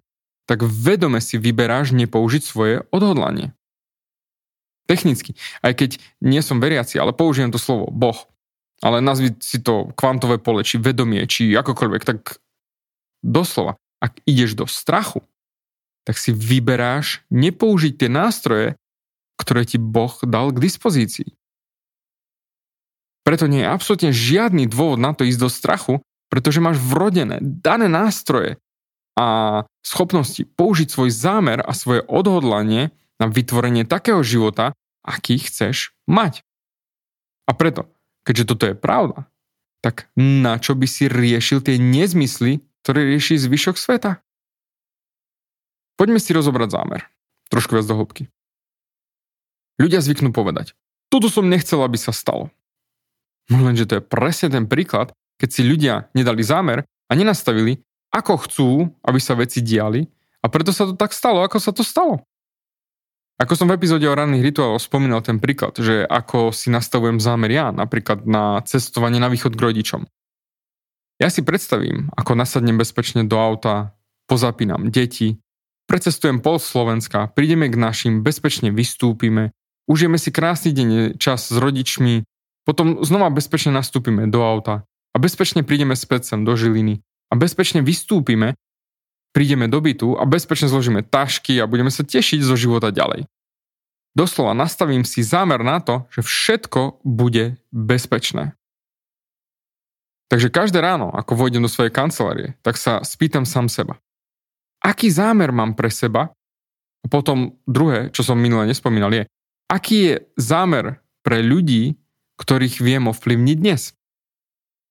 tak 0.51 0.67
vedome 0.67 1.23
si 1.23 1.39
vyberáš 1.39 1.95
nepoužiť 1.95 2.43
svoje 2.43 2.83
odhodlanie. 2.91 3.55
Technicky, 4.83 5.39
aj 5.63 5.79
keď 5.79 5.89
nie 6.19 6.43
som 6.43 6.59
veriaci, 6.59 6.99
ale 6.99 7.15
použijem 7.15 7.55
to 7.55 7.55
slovo 7.55 7.87
Boh, 7.87 8.27
ale 8.83 8.99
nazvi 8.99 9.31
si 9.39 9.63
to 9.63 9.95
kvantové 9.95 10.43
pole, 10.43 10.67
či 10.67 10.75
vedomie, 10.75 11.23
či 11.23 11.55
akokoľvek, 11.55 12.03
tak 12.03 12.43
doslova, 13.23 13.79
ak 14.03 14.19
ideš 14.27 14.59
do 14.59 14.67
strachu, 14.67 15.23
tak 16.03 16.19
si 16.19 16.35
vyberáš 16.35 17.23
nepoužiť 17.31 17.93
tie 17.95 18.09
nástroje, 18.11 18.75
ktoré 19.39 19.63
ti 19.63 19.79
Boh 19.79 20.11
dal 20.27 20.51
k 20.51 20.59
dispozícii. 20.67 21.31
Preto 23.23 23.47
nie 23.47 23.63
je 23.63 23.71
absolútne 23.71 24.11
žiadny 24.11 24.67
dôvod 24.67 24.99
na 24.99 25.15
to 25.15 25.23
ísť 25.23 25.39
do 25.39 25.47
strachu, 25.47 25.93
pretože 26.27 26.59
máš 26.59 26.75
vrodené, 26.83 27.39
dané 27.39 27.87
nástroje 27.87 28.59
a 29.19 29.61
schopnosti 29.83 30.43
použiť 30.55 30.87
svoj 30.87 31.09
zámer 31.11 31.59
a 31.59 31.75
svoje 31.75 32.03
odhodlanie 32.07 32.95
na 33.19 33.27
vytvorenie 33.27 33.83
takého 33.85 34.23
života, 34.23 34.73
aký 35.03 35.37
chceš 35.41 35.93
mať. 36.07 36.41
A 37.49 37.51
preto, 37.57 37.89
keďže 38.23 38.47
toto 38.47 38.63
je 38.69 38.75
pravda, 38.77 39.27
tak 39.81 40.07
na 40.15 40.61
čo 40.61 40.77
by 40.77 40.85
si 40.85 41.09
riešil 41.09 41.65
tie 41.65 41.81
nezmysly, 41.81 42.61
ktoré 42.85 43.05
rieši 43.09 43.41
zvyšok 43.41 43.75
sveta? 43.77 44.21
Poďme 45.97 46.17
si 46.21 46.33
rozobrať 46.33 46.69
zámer. 46.73 47.01
Trošku 47.51 47.75
viac 47.75 47.85
do 47.85 47.97
hĺbky. 47.97 48.31
Ľudia 49.81 49.99
zvyknú 49.99 50.31
povedať, 50.31 50.77
toto 51.11 51.27
som 51.27 51.49
nechcel, 51.49 51.81
aby 51.83 51.97
sa 51.99 52.15
stalo. 52.15 52.53
No 53.51 53.65
lenže 53.65 53.89
to 53.89 53.99
je 53.99 54.03
presne 54.05 54.47
ten 54.53 54.65
príklad, 54.69 55.11
keď 55.41 55.49
si 55.49 55.61
ľudia 55.65 56.07
nedali 56.15 56.45
zámer 56.45 56.87
a 57.09 57.11
nenastavili, 57.17 57.83
ako 58.11 58.33
chcú, 58.45 58.69
aby 59.07 59.19
sa 59.23 59.39
veci 59.39 59.63
diali 59.63 60.03
a 60.43 60.45
preto 60.51 60.75
sa 60.75 60.83
to 60.83 60.93
tak 60.99 61.15
stalo, 61.15 61.41
ako 61.41 61.57
sa 61.57 61.71
to 61.71 61.81
stalo. 61.81 62.19
Ako 63.41 63.57
som 63.57 63.65
v 63.65 63.73
epizóde 63.73 64.05
o 64.05 64.13
ranných 64.13 64.53
rituáloch 64.53 64.83
spomínal 64.83 65.25
ten 65.25 65.41
príklad, 65.41 65.73
že 65.73 66.05
ako 66.05 66.53
si 66.53 66.69
nastavujem 66.69 67.17
zámer 67.17 67.49
ja, 67.49 67.73
napríklad 67.73 68.29
na 68.29 68.61
cestovanie 68.61 69.17
na 69.17 69.33
východ 69.33 69.57
k 69.57 69.63
rodičom. 69.65 70.01
Ja 71.17 71.33
si 71.33 71.41
predstavím, 71.41 72.13
ako 72.13 72.37
nasadnem 72.37 72.77
bezpečne 72.77 73.25
do 73.25 73.41
auta, 73.41 73.97
pozapínam 74.29 74.93
deti, 74.93 75.41
precestujem 75.89 76.37
pol 76.37 76.61
Slovenska, 76.61 77.33
prídeme 77.33 77.65
k 77.69 77.81
našim, 77.81 78.21
bezpečne 78.21 78.69
vystúpime, 78.69 79.57
užijeme 79.89 80.21
si 80.21 80.29
krásny 80.29 80.69
deň, 80.69 80.89
čas 81.17 81.49
s 81.49 81.57
rodičmi, 81.57 82.21
potom 82.61 83.01
znova 83.01 83.33
bezpečne 83.33 83.73
nastúpime 83.73 84.29
do 84.29 84.45
auta, 84.45 84.85
a 85.11 85.17
bezpečne 85.17 85.65
prídeme 85.65 85.97
späť 85.97 86.33
sem 86.33 86.45
do 86.45 86.53
Žiliny 86.53 87.01
a 87.31 87.33
bezpečne 87.39 87.79
vystúpime, 87.79 88.59
prídeme 89.31 89.71
do 89.71 89.79
bytu 89.79 90.19
a 90.19 90.27
bezpečne 90.27 90.67
zložíme 90.67 91.07
tašky 91.07 91.63
a 91.63 91.65
budeme 91.65 91.89
sa 91.89 92.03
tešiť 92.03 92.43
zo 92.43 92.59
života 92.59 92.91
ďalej. 92.91 93.25
Doslova 94.11 94.51
nastavím 94.51 95.07
si 95.07 95.23
zámer 95.23 95.63
na 95.63 95.79
to, 95.79 96.03
že 96.11 96.27
všetko 96.27 96.99
bude 97.07 97.55
bezpečné. 97.71 98.59
Takže 100.27 100.51
každé 100.51 100.83
ráno, 100.83 101.11
ako 101.11 101.35
vojdem 101.35 101.63
do 101.63 101.71
svojej 101.71 101.91
kancelárie, 101.91 102.55
tak 102.63 102.75
sa 102.75 103.03
spýtam 103.03 103.47
sám 103.47 103.71
seba. 103.71 103.99
Aký 104.83 105.11
zámer 105.11 105.51
mám 105.55 105.75
pre 105.75 105.91
seba? 105.91 106.31
A 107.01 107.05
potom 107.07 107.59
druhé, 107.67 108.11
čo 108.15 108.23
som 108.23 108.39
minule 108.39 108.67
nespomínal, 108.67 109.11
je, 109.11 109.23
aký 109.71 109.97
je 110.11 110.15
zámer 110.39 110.99
pre 111.23 111.43
ľudí, 111.43 111.95
ktorých 112.39 112.79
viem 112.79 113.07
ovplyvniť 113.11 113.57
dnes? 113.59 113.91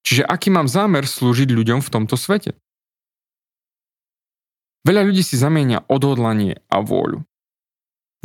Čiže 0.04 0.24
aký 0.24 0.48
mám 0.48 0.66
zámer 0.66 1.04
slúžiť 1.04 1.52
ľuďom 1.52 1.84
v 1.84 1.92
tomto 1.92 2.16
svete? 2.16 2.56
Veľa 4.80 5.04
ľudí 5.12 5.20
si 5.20 5.36
zamienia 5.36 5.84
odhodlanie 5.92 6.64
a 6.72 6.80
vôľu. 6.80 7.20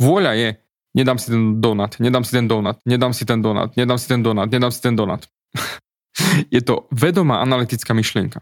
Vôľa 0.00 0.32
je, 0.36 0.48
nedám 0.96 1.20
si 1.20 1.28
ten 1.32 1.60
donut, 1.60 2.00
nedám 2.00 2.24
si 2.24 2.32
ten 2.32 2.48
donut, 2.48 2.80
nedám 2.88 3.12
si 3.12 3.24
ten 3.28 3.40
donut, 3.44 3.76
nedám 3.76 3.98
si 4.00 4.06
ten 4.08 4.20
donut, 4.24 4.48
nedám 4.48 4.72
si 4.72 4.80
ten 4.80 4.96
donut. 4.96 5.28
je 6.54 6.60
to 6.64 6.88
vedomá 6.88 7.44
analytická 7.44 7.92
myšlienka. 7.92 8.40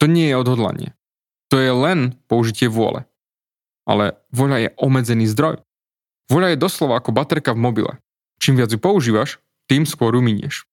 To 0.00 0.08
nie 0.08 0.28
je 0.28 0.36
odhodlanie. 0.36 0.96
To 1.52 1.58
je 1.58 1.72
len 1.72 2.16
použitie 2.28 2.68
vôle. 2.68 3.08
Ale 3.88 4.20
voľa 4.30 4.68
je 4.68 4.70
obmedzený 4.76 5.26
zdroj. 5.32 5.64
Voľa 6.30 6.54
je 6.54 6.62
doslova 6.62 7.00
ako 7.00 7.10
baterka 7.10 7.56
v 7.56 7.64
mobile. 7.64 7.92
Čím 8.38 8.60
viac 8.60 8.70
ju 8.70 8.78
používaš, 8.78 9.42
tým 9.66 9.82
skôr 9.84 10.14
ju 10.14 10.22
minieš. 10.22 10.69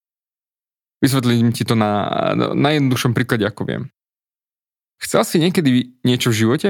Vysvetlím 0.97 1.53
ti 1.53 1.61
to 1.61 1.77
na, 1.77 2.09
na 2.35 2.69
jednoduchšom 2.73 3.13
príklade, 3.13 3.45
ako 3.45 3.63
viem. 3.69 3.83
Chcel 4.97 5.21
si 5.25 5.37
niekedy 5.37 5.93
niečo 6.01 6.33
v 6.33 6.39
živote? 6.45 6.69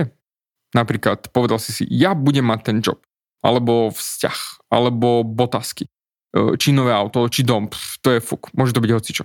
Napríklad 0.76 1.32
povedal 1.32 1.64
si 1.64 1.72
si, 1.72 1.84
ja 1.88 2.12
budem 2.12 2.44
mať 2.44 2.60
ten 2.68 2.78
job, 2.84 3.00
alebo 3.40 3.88
vzťah, 3.88 4.68
alebo 4.68 5.24
botasky, 5.24 5.88
e, 5.88 6.60
či 6.60 6.76
nové 6.76 6.92
auto, 6.92 7.24
či 7.32 7.48
dom, 7.48 7.72
pf, 7.72 8.04
to 8.04 8.12
je 8.12 8.20
fuk, 8.20 8.52
môže 8.52 8.76
to 8.76 8.84
byť 8.84 8.92
hocičo. 8.92 9.24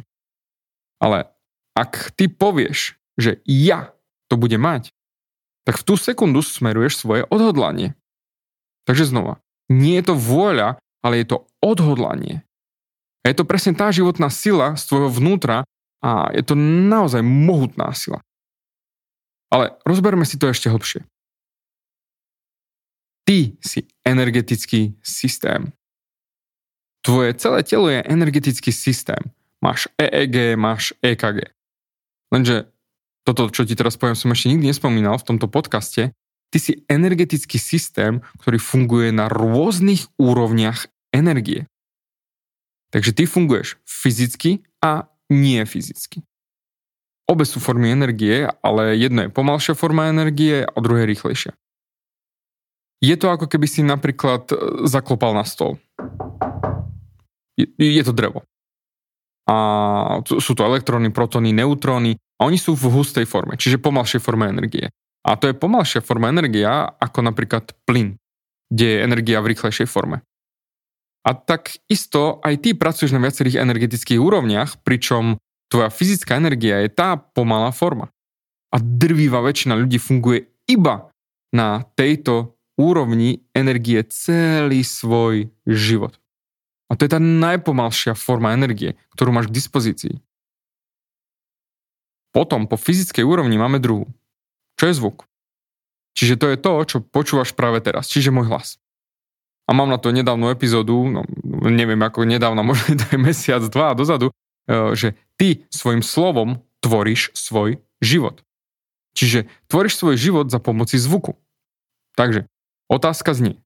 Ale 1.02 1.26
ak 1.74 2.14
ty 2.14 2.30
povieš, 2.30 2.94
že 3.18 3.42
ja 3.42 3.90
to 4.30 4.38
budem 4.38 4.62
mať, 4.62 4.94
tak 5.66 5.82
v 5.82 5.86
tú 5.86 5.94
sekundu 5.98 6.46
smeruješ 6.46 7.02
svoje 7.02 7.26
odhodlanie. 7.26 7.98
Takže 8.86 9.10
znova, 9.10 9.42
nie 9.66 9.98
je 9.98 10.10
to 10.10 10.14
vôľa, 10.14 10.78
ale 11.02 11.22
je 11.22 11.26
to 11.34 11.38
odhodlanie. 11.58 12.46
A 13.22 13.30
je 13.30 13.38
to 13.38 13.46
presne 13.46 13.72
tá 13.78 13.94
životná 13.94 14.26
sila 14.28 14.74
z 14.74 14.82
tvojho 14.90 15.10
vnútra 15.14 15.62
a 16.02 16.34
je 16.34 16.42
to 16.42 16.58
naozaj 16.58 17.22
mohutná 17.22 17.94
sila. 17.94 18.18
Ale 19.52 19.78
rozberme 19.86 20.26
si 20.26 20.40
to 20.40 20.50
ešte 20.50 20.66
hlbšie. 20.66 21.06
Ty 23.22 23.54
si 23.62 23.86
energetický 24.02 24.98
systém. 25.06 25.70
Tvoje 27.06 27.34
celé 27.38 27.62
telo 27.62 27.86
je 27.86 28.02
energetický 28.02 28.74
systém. 28.74 29.30
Máš 29.62 29.86
EEG, 29.94 30.58
máš 30.58 30.90
EKG. 30.98 31.54
Lenže 32.34 32.66
toto, 33.22 33.46
čo 33.54 33.62
ti 33.62 33.78
teraz 33.78 33.94
poviem, 33.94 34.18
som 34.18 34.34
ešte 34.34 34.50
nikdy 34.50 34.74
nespomínal 34.74 35.14
v 35.18 35.26
tomto 35.34 35.46
podcaste. 35.46 36.10
Ty 36.50 36.58
si 36.58 36.82
energetický 36.90 37.56
systém, 37.62 38.18
ktorý 38.42 38.58
funguje 38.58 39.14
na 39.14 39.30
rôznych 39.30 40.10
úrovniach 40.18 40.90
energie. 41.14 41.70
Takže 42.92 43.16
ty 43.16 43.24
funguješ 43.24 43.80
fyzicky 43.88 44.60
a 44.84 45.08
nie 45.32 45.64
fyzicky. 45.64 46.20
Obe 47.24 47.48
sú 47.48 47.56
formy 47.56 47.88
energie, 47.88 48.44
ale 48.60 48.92
jedno 49.00 49.24
je 49.24 49.30
pomalšia 49.32 49.72
forma 49.72 50.12
energie 50.12 50.68
a 50.68 50.76
druhé 50.84 51.08
rýchlejšia. 51.08 51.56
Je 53.02 53.16
to 53.16 53.32
ako 53.32 53.48
keby 53.48 53.66
si 53.66 53.80
napríklad 53.80 54.52
e, 54.52 54.56
zaklopal 54.86 55.32
na 55.32 55.42
stôl. 55.42 55.80
Je, 57.56 57.66
je 57.80 58.02
to 58.04 58.12
drevo. 58.12 58.44
A 59.48 59.56
sú 60.22 60.54
to 60.54 60.62
elektróny, 60.62 61.10
protóny, 61.10 61.50
neutróny 61.50 62.14
a 62.38 62.46
oni 62.46 62.60
sú 62.60 62.78
v 62.78 62.92
hustej 62.92 63.26
forme, 63.26 63.58
čiže 63.58 63.82
pomalšej 63.82 64.22
forme 64.22 64.46
energie. 64.46 64.86
A 65.26 65.34
to 65.34 65.50
je 65.50 65.58
pomalšia 65.58 66.02
forma 66.02 66.30
energia 66.30 66.94
ako 66.98 67.26
napríklad 67.26 67.74
plyn, 67.86 68.18
kde 68.70 68.86
je 68.86 69.02
energia 69.02 69.42
v 69.42 69.54
rýchlejšej 69.54 69.88
forme. 69.90 70.22
A 71.22 71.38
tak 71.38 71.78
isto 71.86 72.42
aj 72.42 72.66
ty 72.66 72.74
pracuješ 72.74 73.14
na 73.14 73.22
viacerých 73.22 73.62
energetických 73.62 74.18
úrovniach, 74.18 74.82
pričom 74.82 75.38
tvoja 75.70 75.88
fyzická 75.88 76.34
energia 76.34 76.82
je 76.82 76.90
tá 76.90 77.14
pomalá 77.14 77.70
forma. 77.70 78.10
A 78.74 78.82
drvíva 78.82 79.38
väčšina 79.38 79.78
ľudí 79.78 80.02
funguje 80.02 80.50
iba 80.66 81.12
na 81.54 81.86
tejto 81.94 82.58
úrovni 82.74 83.44
energie 83.54 84.02
celý 84.10 84.82
svoj 84.82 85.52
život. 85.68 86.18
A 86.90 86.98
to 86.98 87.06
je 87.06 87.14
tá 87.14 87.20
najpomalšia 87.22 88.18
forma 88.18 88.52
energie, 88.52 88.98
ktorú 89.14 89.30
máš 89.30 89.48
k 89.48 89.56
dispozícii. 89.56 90.14
Potom 92.32 92.66
po 92.66 92.80
fyzickej 92.80 93.22
úrovni 93.22 93.60
máme 93.60 93.78
druhú. 93.78 94.08
Čo 94.80 94.84
je 94.90 94.98
zvuk? 94.98 95.28
Čiže 96.16 96.34
to 96.40 96.46
je 96.50 96.56
to, 96.60 96.72
čo 96.84 96.98
počúvaš 97.04 97.56
práve 97.56 97.80
teraz, 97.80 98.08
čiže 98.08 98.32
môj 98.32 98.50
hlas. 98.50 98.81
A 99.72 99.76
mám 99.76 99.88
na 99.88 99.96
to 99.96 100.12
nedávnu 100.12 100.52
epizódu, 100.52 101.08
no, 101.08 101.24
neviem 101.64 101.96
ako 102.04 102.28
nedávna, 102.28 102.60
možno 102.68 103.00
to 103.00 103.08
je 103.08 103.16
mesiac, 103.16 103.64
dva 103.72 103.96
dozadu, 103.96 104.28
e, 104.68 104.92
že 104.92 105.16
ty 105.40 105.64
svojim 105.72 106.04
slovom 106.04 106.60
tvoríš 106.84 107.32
svoj 107.32 107.80
život. 108.04 108.44
Čiže 109.16 109.48
tvoríš 109.72 109.96
svoj 109.96 110.20
život 110.20 110.52
za 110.52 110.60
pomoci 110.60 111.00
zvuku. 111.00 111.40
Takže 112.12 112.44
otázka 112.92 113.32
znie, 113.32 113.56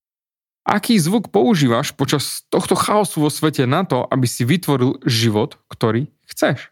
aký 0.63 0.95
zvuk 0.99 1.35
používaš 1.35 1.91
počas 1.91 2.47
tohto 2.51 2.79
chaosu 2.79 3.27
vo 3.27 3.31
svete 3.31 3.67
na 3.67 3.83
to, 3.83 4.07
aby 4.07 4.31
si 4.31 4.47
vytvoril 4.47 5.03
život, 5.03 5.59
ktorý 5.67 6.07
chceš? 6.31 6.71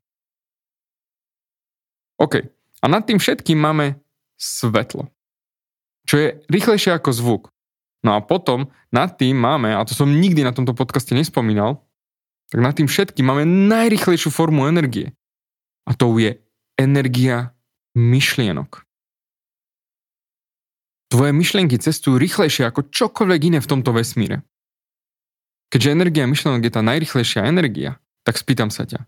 OK. 2.23 2.47
A 2.83 2.87
nad 2.87 3.03
tým 3.03 3.19
všetkým 3.19 3.59
máme 3.59 3.99
svetlo. 4.39 5.11
Čo 6.05 6.15
je 6.21 6.29
rýchlejšie 6.53 6.95
ako 6.95 7.11
zvuk. 7.11 7.43
No 8.05 8.15
a 8.15 8.21
potom 8.21 8.69
nad 8.93 9.17
tým 9.17 9.35
máme, 9.41 9.73
a 9.73 9.81
to 9.89 9.97
som 9.97 10.07
nikdy 10.07 10.45
na 10.45 10.53
tomto 10.53 10.77
podcaste 10.77 11.17
nespomínal, 11.17 11.81
tak 12.53 12.61
nad 12.61 12.77
tým 12.77 12.87
všetkým 12.87 13.25
máme 13.25 13.49
najrychlejšiu 13.49 14.29
formu 14.29 14.69
energie. 14.69 15.17
A 15.89 15.97
to 15.97 16.13
je 16.21 16.37
energia 16.77 17.57
myšlienok. 17.97 18.85
Tvoje 21.09 21.33
myšlienky 21.33 21.81
cestujú 21.81 22.21
rýchlejšie 22.21 22.69
ako 22.69 22.93
čokoľvek 22.93 23.41
iné 23.55 23.59
v 23.65 23.71
tomto 23.71 23.91
vesmíre. 23.97 24.45
Keďže 25.73 25.95
energia 25.95 26.29
myšlienok 26.31 26.63
je 26.63 26.73
tá 26.75 26.83
najrychlejšia 26.87 27.49
energia, 27.49 27.99
tak 28.23 28.39
spýtam 28.39 28.71
sa 28.71 28.87
ťa, 28.87 29.03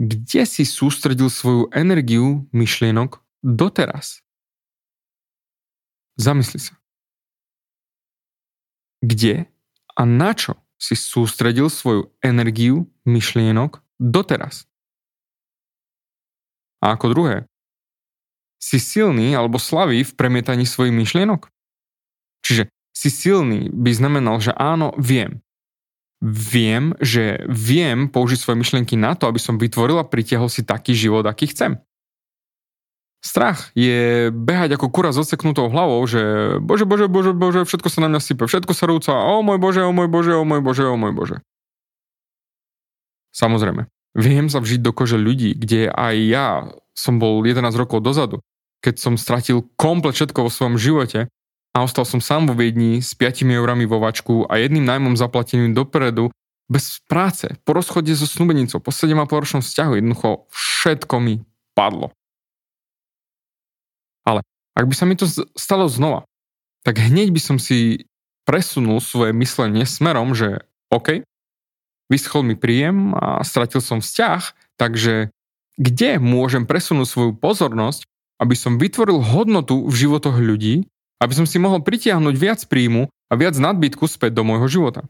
kde 0.00 0.42
si 0.48 0.64
sústredil 0.64 1.28
svoju 1.28 1.68
energiu 1.76 2.48
myšlienok 2.56 3.20
doteraz? 3.44 4.24
Zamysli 6.16 6.60
sa. 6.60 6.79
Kde 9.00 9.48
a 9.96 10.02
na 10.04 10.36
čo 10.36 10.60
si 10.80 10.96
sústredil 10.96 11.68
svoju 11.68 12.12
energiu 12.20 12.88
myšlienok 13.04 13.80
doteraz? 14.00 14.64
A 16.80 16.96
ako 16.96 17.12
druhé, 17.12 17.36
si 18.60 18.80
silný 18.80 19.32
alebo 19.36 19.60
slavý 19.60 20.04
v 20.04 20.16
premietaní 20.16 20.64
svojich 20.64 20.92
myšlienok? 20.92 21.48
Čiže 22.44 22.72
si 22.96 23.08
silný 23.08 23.68
by 23.72 23.90
znamenal, 23.92 24.40
že 24.40 24.52
áno, 24.56 24.92
viem 24.96 25.40
viem, 26.20 26.92
že 27.00 27.40
viem 27.48 28.06
použiť 28.06 28.38
svoje 28.38 28.60
myšlienky 28.60 28.94
na 28.94 29.16
to, 29.16 29.24
aby 29.24 29.40
som 29.40 29.56
vytvoril 29.56 29.96
a 29.96 30.06
pritiahol 30.06 30.52
si 30.52 30.62
taký 30.62 30.92
život, 30.92 31.24
aký 31.24 31.48
chcem. 31.48 31.80
Strach 33.20 33.68
je 33.76 34.32
behať 34.32 34.80
ako 34.80 34.88
kura 34.88 35.12
s 35.12 35.20
odseknutou 35.20 35.68
hlavou, 35.68 36.00
že 36.08 36.56
bože, 36.64 36.88
bože, 36.88 37.04
bože, 37.04 37.36
bože, 37.36 37.60
všetko 37.68 37.88
sa 37.92 38.08
na 38.08 38.08
mňa 38.16 38.20
sype, 38.24 38.48
všetko 38.48 38.72
sa 38.72 38.88
rúca, 38.88 39.12
o 39.12 39.44
môj 39.44 39.60
bože, 39.60 39.84
o 39.84 39.92
môj 39.92 40.08
bože, 40.08 40.32
o 40.32 40.44
môj 40.48 40.64
bože, 40.64 40.88
o 40.88 40.96
môj 40.96 41.12
bože. 41.12 41.36
Samozrejme, 43.36 43.92
viem 44.16 44.48
sa 44.48 44.64
vžiť 44.64 44.80
do 44.80 44.96
kože 44.96 45.20
ľudí, 45.20 45.52
kde 45.52 45.92
aj 45.92 46.16
ja 46.16 46.48
som 46.96 47.20
bol 47.20 47.44
11 47.44 47.68
rokov 47.76 48.00
dozadu, 48.00 48.40
keď 48.80 48.96
som 48.96 49.14
stratil 49.20 49.68
komplet 49.76 50.16
všetko 50.16 50.48
vo 50.48 50.50
svojom 50.50 50.80
živote 50.80 51.28
a 51.76 51.78
ostal 51.84 52.08
som 52.08 52.24
sám 52.24 52.48
vo 52.48 52.56
Viedni 52.56 53.04
s 53.04 53.12
5 53.12 53.44
eurami 53.44 53.84
vo 53.84 54.00
vačku 54.00 54.48
a 54.48 54.56
jedným 54.56 54.88
najmom 54.88 55.14
zaplateným 55.14 55.76
dopredu 55.76 56.32
bez 56.70 57.02
práce, 57.04 57.50
po 57.66 57.74
rozchode 57.74 58.14
so 58.14 58.24
snúbenicou, 58.24 58.78
po 58.78 58.94
7,5 58.94 59.28
ročnom 59.28 59.62
vzťahu, 59.62 59.92
jednoducho 59.98 60.46
všetko 60.54 61.14
mi 61.18 61.42
padlo. 61.74 62.14
Ale 64.26 64.44
ak 64.76 64.84
by 64.86 64.94
sa 64.94 65.04
mi 65.08 65.14
to 65.16 65.26
stalo 65.56 65.86
znova, 65.90 66.26
tak 66.84 66.96
hneď 67.00 67.32
by 67.32 67.40
som 67.40 67.56
si 67.60 68.08
presunul 68.48 68.98
svoje 69.04 69.36
myslenie 69.36 69.84
smerom, 69.84 70.32
že 70.32 70.64
OK, 70.88 71.22
vyschol 72.08 72.42
mi 72.42 72.56
príjem 72.56 73.14
a 73.14 73.44
stratil 73.44 73.84
som 73.84 74.00
vzťah, 74.00 74.74
takže 74.80 75.30
kde 75.80 76.10
môžem 76.18 76.64
presunúť 76.64 77.06
svoju 77.06 77.32
pozornosť, 77.36 78.04
aby 78.40 78.56
som 78.56 78.80
vytvoril 78.80 79.20
hodnotu 79.20 79.84
v 79.84 79.94
životoch 79.94 80.40
ľudí 80.40 80.88
aby 81.20 81.32
som 81.36 81.44
si 81.44 81.60
mohol 81.60 81.84
pritiahnuť 81.84 82.34
viac 82.34 82.60
príjmu 82.64 83.12
a 83.12 83.32
viac 83.36 83.54
nadbytku 83.60 84.08
späť 84.08 84.40
do 84.40 84.42
môjho 84.42 84.66
života. 84.66 85.04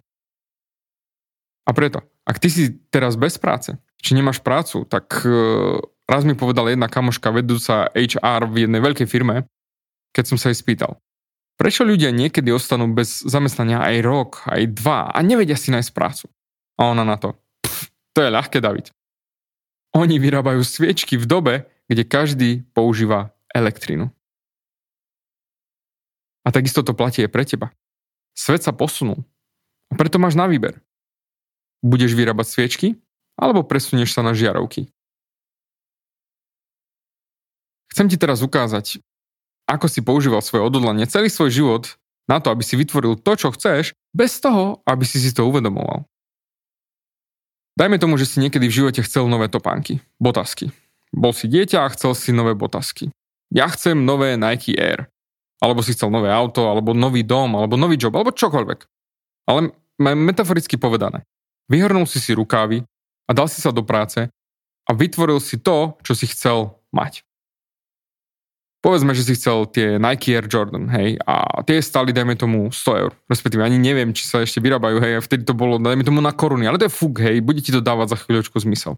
A 1.65 1.71
preto, 1.71 2.03
ak 2.27 2.43
ty 2.43 2.51
si 2.51 2.75
teraz 2.91 3.15
bez 3.15 3.39
práce, 3.39 3.79
či 4.03 4.19
nemáš 4.19 4.43
prácu, 4.43 4.83
tak 4.91 5.23
uh, 5.23 5.79
raz 6.11 6.27
mi 6.27 6.35
povedala 6.35 6.75
jedna 6.75 6.91
kamoška 6.91 7.31
vedúca 7.31 7.87
HR 7.95 8.51
v 8.51 8.67
jednej 8.67 8.83
veľkej 8.83 9.07
firme, 9.07 9.47
keď 10.11 10.35
som 10.35 10.39
sa 10.43 10.51
jej 10.51 10.59
spýtal, 10.59 10.99
prečo 11.55 11.87
ľudia 11.87 12.11
niekedy 12.11 12.51
ostanú 12.51 12.91
bez 12.91 13.23
zamestnania 13.23 13.79
aj 13.79 13.97
rok, 14.03 14.31
aj 14.51 14.75
dva 14.75 15.15
a 15.15 15.19
nevedia 15.23 15.55
si 15.55 15.71
nájsť 15.71 15.95
prácu. 15.95 16.27
A 16.81 16.91
ona 16.91 17.07
na 17.07 17.15
to, 17.15 17.39
to 18.11 18.27
je 18.27 18.31
ľahké, 18.31 18.59
David. 18.59 18.91
Oni 19.95 20.19
vyrábajú 20.19 20.63
sviečky 20.63 21.15
v 21.19 21.27
dobe, 21.27 21.55
kde 21.87 22.03
každý 22.07 22.51
používa 22.75 23.35
elektrinu. 23.51 24.11
A 26.47 26.49
takisto 26.55 26.83
to 26.83 26.95
platí 26.95 27.23
aj 27.23 27.31
pre 27.31 27.45
teba. 27.47 27.71
Svet 28.35 28.65
sa 28.65 28.73
posunul. 28.75 29.23
A 29.91 29.99
preto 29.99 30.23
máš 30.23 30.39
na 30.39 30.47
výber. 30.47 30.79
Budeš 31.83 32.15
vyrábať 32.15 32.47
sviečky, 32.47 32.89
alebo 33.35 33.67
presunieš 33.67 34.15
sa 34.15 34.23
na 34.23 34.33
žiarovky. 34.33 34.89
Chcem 38.01 38.09
ti 38.09 38.17
teraz 38.17 38.41
ukázať, 38.41 39.05
ako 39.69 39.85
si 39.85 40.01
používal 40.01 40.41
svoje 40.41 40.65
odhodlanie 40.65 41.05
celý 41.05 41.29
svoj 41.29 41.53
život 41.53 42.01
na 42.25 42.41
to, 42.41 42.49
aby 42.49 42.65
si 42.65 42.73
vytvoril 42.73 43.21
to, 43.21 43.37
čo 43.37 43.53
chceš, 43.53 43.93
bez 44.17 44.41
toho, 44.41 44.81
aby 44.89 45.05
si 45.05 45.21
si 45.21 45.29
to 45.37 45.45
uvedomoval. 45.45 46.09
Dajme 47.77 48.01
tomu, 48.01 48.17
že 48.17 48.25
si 48.25 48.41
niekedy 48.41 48.73
v 48.73 48.77
živote 48.81 49.05
chcel 49.05 49.29
nové 49.29 49.53
topánky, 49.53 50.01
botasky. 50.17 50.73
Bol 51.13 51.37
si 51.37 51.45
dieťa 51.45 51.85
a 51.85 51.93
chcel 51.93 52.17
si 52.17 52.33
nové 52.33 52.57
botasky. 52.57 53.13
Ja 53.53 53.69
chcem 53.69 54.01
nové 54.01 54.41
Nike 54.41 54.81
Air 54.81 55.13
alebo 55.61 55.85
si 55.85 55.93
chcel 55.93 56.09
nové 56.09 56.33
auto, 56.33 56.73
alebo 56.73 56.97
nový 56.97 57.21
dom, 57.21 57.53
alebo 57.53 57.77
nový 57.77 58.01
job, 58.01 58.17
alebo 58.17 58.33
čokoľvek. 58.33 58.81
Ale 59.45 59.77
metaforicky 60.01 60.81
povedané. 60.81 61.29
Vyhrnul 61.69 62.09
si 62.09 62.17
si 62.17 62.33
rukávy 62.33 62.81
a 63.29 63.31
dal 63.37 63.45
si 63.45 63.61
sa 63.61 63.69
do 63.69 63.85
práce 63.85 64.25
a 64.89 64.91
vytvoril 64.97 65.37
si 65.37 65.61
to, 65.61 66.01
čo 66.01 66.17
si 66.17 66.25
chcel 66.33 66.81
mať. 66.97 67.29
Povedzme, 68.81 69.13
že 69.13 69.29
si 69.29 69.37
chcel 69.37 69.69
tie 69.69 70.01
Nike 70.01 70.33
Air 70.33 70.49
Jordan, 70.49 70.89
hej, 70.89 71.21
a 71.29 71.61
tie 71.69 71.85
stali, 71.85 72.17
dajme 72.17 72.33
tomu, 72.33 72.73
100 72.73 73.03
eur. 73.05 73.13
Respektíve 73.29 73.61
ani 73.61 73.77
neviem, 73.77 74.17
či 74.17 74.25
sa 74.25 74.41
ešte 74.41 74.57
vyrábajú, 74.65 75.05
hej, 75.05 75.21
a 75.21 75.25
vtedy 75.25 75.45
to 75.45 75.53
bolo, 75.53 75.77
dajme 75.77 76.01
tomu, 76.01 76.25
na 76.25 76.33
koruny, 76.33 76.65
ale 76.65 76.81
to 76.81 76.89
je 76.89 76.97
fuk, 76.97 77.21
hej, 77.21 77.45
bude 77.45 77.61
ti 77.61 77.77
to 77.77 77.85
dávať 77.85 78.17
za 78.17 78.21
chvíľočku 78.25 78.57
zmysel. 78.57 78.97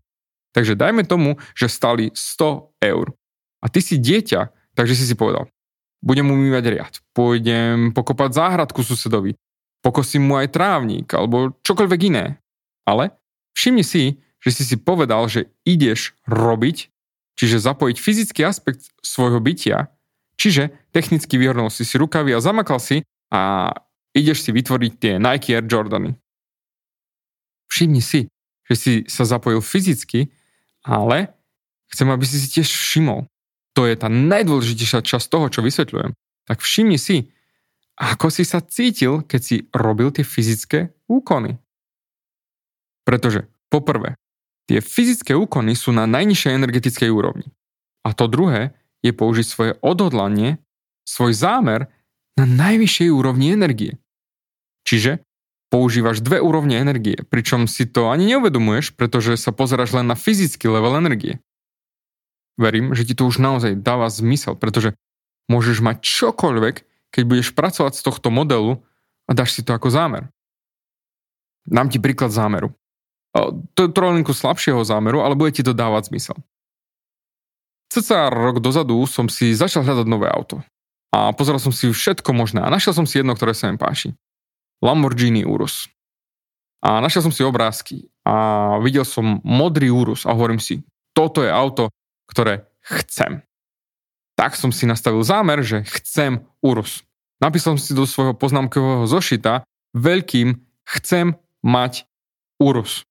Takže 0.54 0.78
dajme 0.78 1.02
tomu, 1.02 1.34
že 1.58 1.66
stali 1.66 2.14
100 2.14 2.78
eur. 2.78 3.10
A 3.58 3.66
ty 3.66 3.82
si 3.82 3.98
dieťa, 3.98 4.54
takže 4.78 4.94
si 4.94 5.02
si 5.10 5.18
povedal, 5.18 5.50
budem 5.98 6.30
umývať 6.30 6.64
riad, 6.70 6.94
pôjdem 7.10 7.90
pokopať 7.90 8.38
záhradku 8.38 8.86
susedovi, 8.86 9.34
pokosím 9.82 10.30
mu 10.30 10.38
aj 10.38 10.54
trávnik 10.54 11.10
alebo 11.10 11.58
čokoľvek 11.66 12.00
iné. 12.06 12.38
Ale 12.86 13.14
všimni 13.58 13.82
si, 13.82 14.22
že 14.38 14.50
si 14.50 14.62
si 14.62 14.76
povedal, 14.78 15.26
že 15.26 15.50
ideš 15.66 16.14
robiť, 16.26 16.90
čiže 17.38 17.62
zapojiť 17.62 17.96
fyzický 17.96 18.40
aspekt 18.44 18.92
svojho 19.00 19.40
bytia, 19.40 19.92
čiže 20.36 20.72
technicky 20.92 21.38
vyhrnul 21.40 21.72
si 21.72 21.86
si 21.86 21.96
rukavy 21.96 22.34
a 22.36 22.44
zamakal 22.44 22.78
si 22.82 23.04
a 23.32 23.72
ideš 24.12 24.44
si 24.44 24.50
vytvoriť 24.52 24.92
tie 25.00 25.12
Nike 25.16 25.56
Air 25.56 25.64
Jordany. 25.64 26.12
Všimni 27.72 28.04
si, 28.04 28.28
že 28.68 28.74
si 28.76 28.92
sa 29.08 29.24
zapojil 29.24 29.64
fyzicky, 29.64 30.28
ale 30.84 31.32
chcem, 31.88 32.08
aby 32.12 32.24
si 32.28 32.36
si 32.36 32.48
tiež 32.60 32.68
všimol, 32.68 33.24
to 33.72 33.88
je 33.88 33.96
tá 33.96 34.12
najdôležitejšia 34.12 35.00
časť 35.00 35.26
toho, 35.32 35.48
čo 35.48 35.64
vysvetľujem, 35.64 36.12
tak 36.44 36.58
všimni 36.60 37.00
si, 37.00 37.32
ako 37.96 38.28
si 38.28 38.44
sa 38.44 38.60
cítil, 38.60 39.24
keď 39.24 39.40
si 39.40 39.56
robil 39.72 40.12
tie 40.12 40.24
fyzické 40.24 40.92
úkony. 41.08 41.56
Pretože, 43.08 43.48
poprvé, 43.72 44.16
tie 44.70 44.78
fyzické 44.82 45.34
úkony 45.34 45.74
sú 45.74 45.90
na 45.90 46.06
najnižšej 46.06 46.52
energetickej 46.56 47.10
úrovni. 47.10 47.50
A 48.02 48.14
to 48.14 48.26
druhé 48.26 48.74
je 49.02 49.10
použiť 49.14 49.46
svoje 49.46 49.72
odhodlanie, 49.82 50.62
svoj 51.06 51.34
zámer 51.34 51.90
na 52.38 52.46
najvyššej 52.46 53.08
úrovni 53.10 53.52
energie. 53.52 53.98
Čiže 54.86 55.22
používaš 55.72 56.20
dve 56.20 56.42
úrovne 56.42 56.76
energie, 56.76 57.16
pričom 57.32 57.64
si 57.64 57.88
to 57.88 58.12
ani 58.12 58.28
neuvedomuješ, 58.36 58.92
pretože 58.92 59.40
sa 59.40 59.54
pozeráš 59.56 59.96
len 59.96 60.06
na 60.06 60.18
fyzický 60.18 60.68
level 60.68 60.98
energie. 60.98 61.40
Verím, 62.60 62.92
že 62.92 63.08
ti 63.08 63.16
to 63.16 63.24
už 63.24 63.40
naozaj 63.40 63.80
dáva 63.80 64.12
zmysel, 64.12 64.54
pretože 64.58 64.92
môžeš 65.48 65.80
mať 65.80 66.04
čokoľvek, 66.04 66.76
keď 67.12 67.22
budeš 67.24 67.48
pracovať 67.56 67.96
z 67.96 68.02
tohto 68.04 68.28
modelu 68.28 68.84
a 69.24 69.30
dáš 69.32 69.56
si 69.56 69.64
to 69.64 69.72
ako 69.72 69.88
zámer. 69.88 70.28
Dám 71.64 71.88
ti 71.88 71.96
príklad 71.96 72.34
zámeru. 72.34 72.74
Trolinku 73.74 74.36
slabšieho 74.36 74.84
zámeru, 74.84 75.24
ale 75.24 75.36
bude 75.36 75.56
ti 75.56 75.64
to 75.64 75.72
dávať 75.72 76.12
zmysel. 76.12 76.36
Cca 77.92 78.32
rok 78.32 78.60
dozadu 78.60 79.04
som 79.08 79.28
si 79.28 79.52
začal 79.52 79.84
hľadať 79.84 80.06
nové 80.08 80.28
auto. 80.28 80.64
A 81.12 81.32
pozeral 81.36 81.60
som 81.60 81.72
si 81.72 81.92
všetko 81.92 82.32
možné 82.32 82.64
a 82.64 82.72
našiel 82.72 82.96
som 82.96 83.04
si 83.04 83.20
jedno, 83.20 83.36
ktoré 83.36 83.52
sa 83.52 83.68
mi 83.68 83.76
páči. 83.76 84.16
Lamborghini 84.80 85.44
Urus. 85.44 85.92
A 86.80 87.04
našiel 87.04 87.28
som 87.28 87.32
si 87.32 87.44
obrázky 87.44 88.08
a 88.24 88.76
videl 88.80 89.04
som 89.04 89.44
modrý 89.44 89.92
Urus 89.92 90.24
a 90.24 90.32
hovorím 90.32 90.58
si, 90.58 90.82
toto 91.12 91.44
je 91.44 91.52
auto, 91.52 91.92
ktoré 92.26 92.64
chcem. 92.80 93.44
Tak 94.34 94.56
som 94.56 94.72
si 94.72 94.88
nastavil 94.88 95.20
zámer, 95.22 95.60
že 95.60 95.84
chcem 95.84 96.42
Urus. 96.64 97.04
Napísal 97.38 97.76
som 97.76 97.82
si 97.84 97.92
do 97.92 98.08
svojho 98.08 98.32
poznámkového 98.34 99.04
zošita 99.06 99.62
veľkým 99.94 100.56
chcem 100.88 101.36
mať 101.60 102.08
Urus. 102.58 103.04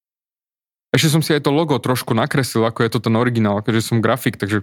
Ešte 0.92 1.08
som 1.08 1.24
si 1.24 1.32
aj 1.32 1.48
to 1.48 1.52
logo 1.52 1.80
trošku 1.80 2.12
nakreslil, 2.12 2.68
ako 2.68 2.84
je 2.84 2.90
to 2.92 3.00
ten 3.00 3.16
originál, 3.16 3.64
keďže 3.64 3.92
som 3.92 4.04
grafik, 4.04 4.36
takže 4.36 4.60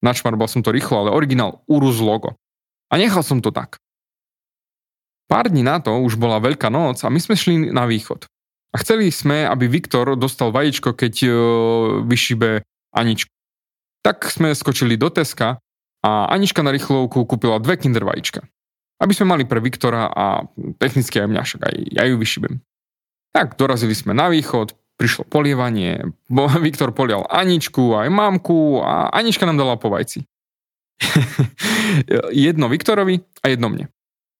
načmarbal 0.00 0.48
som 0.48 0.64
to 0.64 0.72
rýchlo, 0.72 1.04
ale 1.04 1.12
originál 1.12 1.60
Urus 1.68 2.00
logo. 2.00 2.40
A 2.88 2.96
nechal 2.96 3.20
som 3.20 3.44
to 3.44 3.52
tak. 3.52 3.76
Pár 5.30 5.46
dní 5.46 5.62
na 5.62 5.78
to 5.78 5.94
už 6.00 6.18
bola 6.18 6.42
Veľká 6.42 6.72
noc 6.72 7.06
a 7.06 7.12
my 7.12 7.20
sme 7.22 7.38
šli 7.38 7.70
na 7.70 7.86
východ. 7.86 8.26
A 8.72 8.82
chceli 8.82 9.12
sme, 9.12 9.46
aby 9.46 9.70
Viktor 9.70 10.18
dostal 10.18 10.50
vajíčko, 10.50 10.96
keď 10.96 11.14
uh, 11.26 11.32
vyšibe 12.02 12.66
Aničku. 12.96 13.30
Tak 14.00 14.26
sme 14.26 14.56
skočili 14.56 14.96
do 14.96 15.12
Teska 15.12 15.60
a 16.00 16.10
Anička 16.32 16.64
na 16.64 16.72
rýchlovku 16.72 17.28
kúpila 17.28 17.60
dve 17.60 17.76
kinder 17.78 18.02
vajíčka. 18.02 18.42
Aby 18.98 19.12
sme 19.14 19.36
mali 19.36 19.44
pre 19.44 19.60
Viktora 19.60 20.08
a 20.08 20.48
technicky 20.80 21.20
aj 21.20 21.28
mňa, 21.28 21.42
však 21.44 21.60
aj 21.62 21.74
ja 21.94 22.02
ju 22.08 22.16
vyšibem. 22.16 22.54
Tak 23.30 23.54
dorazili 23.54 23.94
sme 23.94 24.16
na 24.16 24.26
východ, 24.26 24.74
prišlo 25.00 25.24
polievanie, 25.24 26.12
Viktor 26.66 26.92
polial 26.92 27.24
Aničku, 27.32 27.96
aj 27.96 28.12
mamku 28.12 28.84
a 28.84 29.08
Anička 29.08 29.48
nám 29.48 29.56
dala 29.56 29.80
po 29.80 29.88
vajci. 29.88 30.28
jedno 32.36 32.68
Viktorovi 32.68 33.24
a 33.40 33.48
jedno 33.48 33.72
mne. 33.72 33.88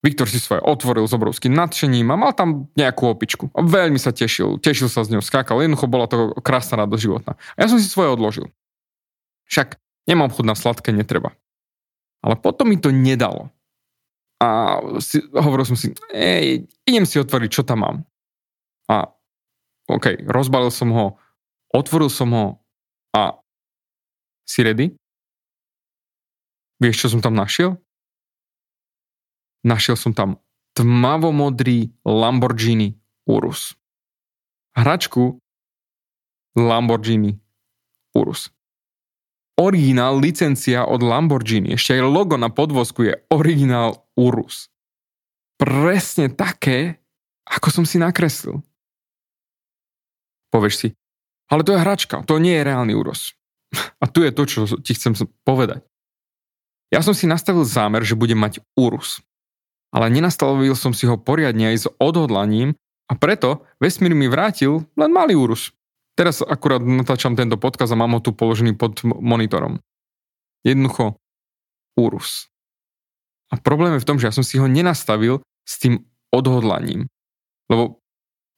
Viktor 0.01 0.29
si 0.29 0.41
svoje 0.41 0.65
otvoril 0.65 1.05
s 1.05 1.13
obrovským 1.13 1.53
nadšením 1.53 2.09
a 2.09 2.17
mal 2.17 2.33
tam 2.33 2.73
nejakú 2.73 3.13
opičku. 3.13 3.53
A 3.53 3.61
veľmi 3.61 4.01
sa 4.01 4.17
tešil, 4.17 4.57
tešil 4.57 4.89
sa 4.89 5.05
z 5.05 5.17
ňou, 5.17 5.21
skákal, 5.25 5.61
jednoducho 5.61 5.93
bola 5.93 6.09
to 6.09 6.33
krásna 6.41 6.85
radosť 6.85 7.03
životná. 7.05 7.33
A 7.37 7.59
ja 7.61 7.67
som 7.69 7.77
si 7.77 7.85
svoje 7.85 8.09
odložil. 8.09 8.49
Však 9.53 9.77
nemám 10.09 10.33
chuť 10.33 10.45
na 10.49 10.57
sladké, 10.57 10.89
netreba. 10.97 11.37
Ale 12.25 12.41
potom 12.41 12.73
mi 12.73 12.81
to 12.81 12.89
nedalo. 12.89 13.53
A 14.41 14.81
si, 15.05 15.21
hovoril 15.37 15.69
som 15.69 15.77
si, 15.77 15.93
ej, 16.17 16.65
idem 16.89 17.05
si 17.05 17.21
otvoriť, 17.21 17.51
čo 17.53 17.61
tam 17.61 17.85
mám. 17.85 17.97
A 18.89 19.05
OK, 19.91 20.23
rozbalil 20.31 20.71
som 20.71 20.95
ho, 20.95 21.07
otvoril 21.75 22.07
som 22.07 22.31
ho 22.31 22.47
a 23.11 23.35
si 24.47 24.63
ready? 24.63 24.95
Vieš, 26.79 27.07
čo 27.07 27.09
som 27.13 27.21
tam 27.21 27.35
našiel? 27.35 27.77
Našiel 29.67 29.99
som 29.99 30.15
tam 30.15 30.41
tmavomodrý 30.79 31.93
Lamborghini 32.07 32.97
Urus. 33.29 33.77
Hračku 34.79 35.37
Lamborghini 36.57 37.37
Urus. 38.17 38.49
Originál 39.61 40.17
licencia 40.17 40.89
od 40.89 41.05
Lamborghini, 41.05 41.77
ešte 41.77 42.01
aj 42.01 42.03
logo 42.09 42.41
na 42.41 42.49
podvozku 42.49 43.05
je 43.05 43.15
originál 43.29 44.09
Urus. 44.17 44.73
Presne 45.61 46.33
také, 46.33 46.97
ako 47.45 47.69
som 47.69 47.85
si 47.85 48.01
nakreslil. 48.01 48.65
Povieš 50.51 50.75
si, 50.75 50.89
ale 51.47 51.63
to 51.63 51.75
je 51.75 51.83
hračka, 51.83 52.27
to 52.27 52.43
nie 52.43 52.59
je 52.59 52.67
reálny 52.67 52.93
Urus. 52.95 53.39
A 54.03 54.11
tu 54.11 54.27
je 54.27 54.35
to, 54.35 54.43
čo 54.47 54.67
ti 54.83 54.93
chcem 54.99 55.15
povedať. 55.47 55.87
Ja 56.91 57.07
som 57.07 57.15
si 57.15 57.31
nastavil 57.31 57.63
zámer, 57.63 58.03
že 58.03 58.19
budem 58.19 58.39
mať 58.39 58.59
Urus 58.75 59.23
ale 59.91 60.07
nenastavil 60.11 60.75
som 60.79 60.95
si 60.95 61.05
ho 61.07 61.19
poriadne 61.19 61.75
aj 61.75 61.77
s 61.77 61.87
odhodlaním 61.99 62.79
a 63.11 63.19
preto 63.19 63.67
vesmír 63.83 64.15
mi 64.15 64.31
vrátil 64.31 64.87
len 64.95 65.11
malý 65.11 65.35
úrus. 65.35 65.75
Teraz 66.15 66.43
akurát 66.43 66.83
natáčam 66.83 67.35
tento 67.35 67.59
podkaz 67.59 67.91
a 67.91 67.99
mám 67.99 68.19
ho 68.19 68.21
tu 68.23 68.31
položený 68.31 68.79
pod 68.79 69.03
monitorom. 69.03 69.83
Jednoducho 70.63 71.19
úrus. 71.99 72.47
A 73.51 73.59
problém 73.59 73.99
je 73.99 74.03
v 74.05 74.09
tom, 74.09 74.19
že 74.23 74.31
ja 74.31 74.35
som 74.35 74.47
si 74.47 74.63
ho 74.63 74.71
nenastavil 74.71 75.43
s 75.67 75.83
tým 75.83 76.07
odhodlaním. 76.31 77.11
Lebo, 77.67 77.99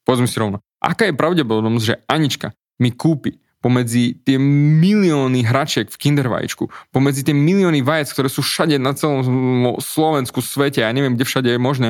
povedzme 0.05 0.29
si 0.29 0.37
rovno, 0.37 0.61
aká 0.83 1.07
je 1.07 1.15
pravdepodobnosť, 1.15 1.85
že 1.87 1.99
Anička 2.11 2.51
mi 2.83 2.91
kúpi 2.91 3.39
pomedzi 3.63 4.19
tie 4.27 4.35
milióny 4.35 5.47
hračiek 5.47 5.87
v 5.87 5.95
kindervajíčku, 5.95 6.67
pomedzi 6.91 7.23
tie 7.23 7.31
milióny 7.31 7.79
vajec, 7.79 8.11
ktoré 8.11 8.27
sú 8.27 8.43
všade 8.43 8.75
na 8.75 8.91
celom 8.91 9.23
Slovensku, 9.79 10.43
svete, 10.43 10.83
ja 10.83 10.91
neviem, 10.91 11.15
kde 11.15 11.23
všade 11.23 11.49
je 11.55 11.59
možné, 11.63 11.89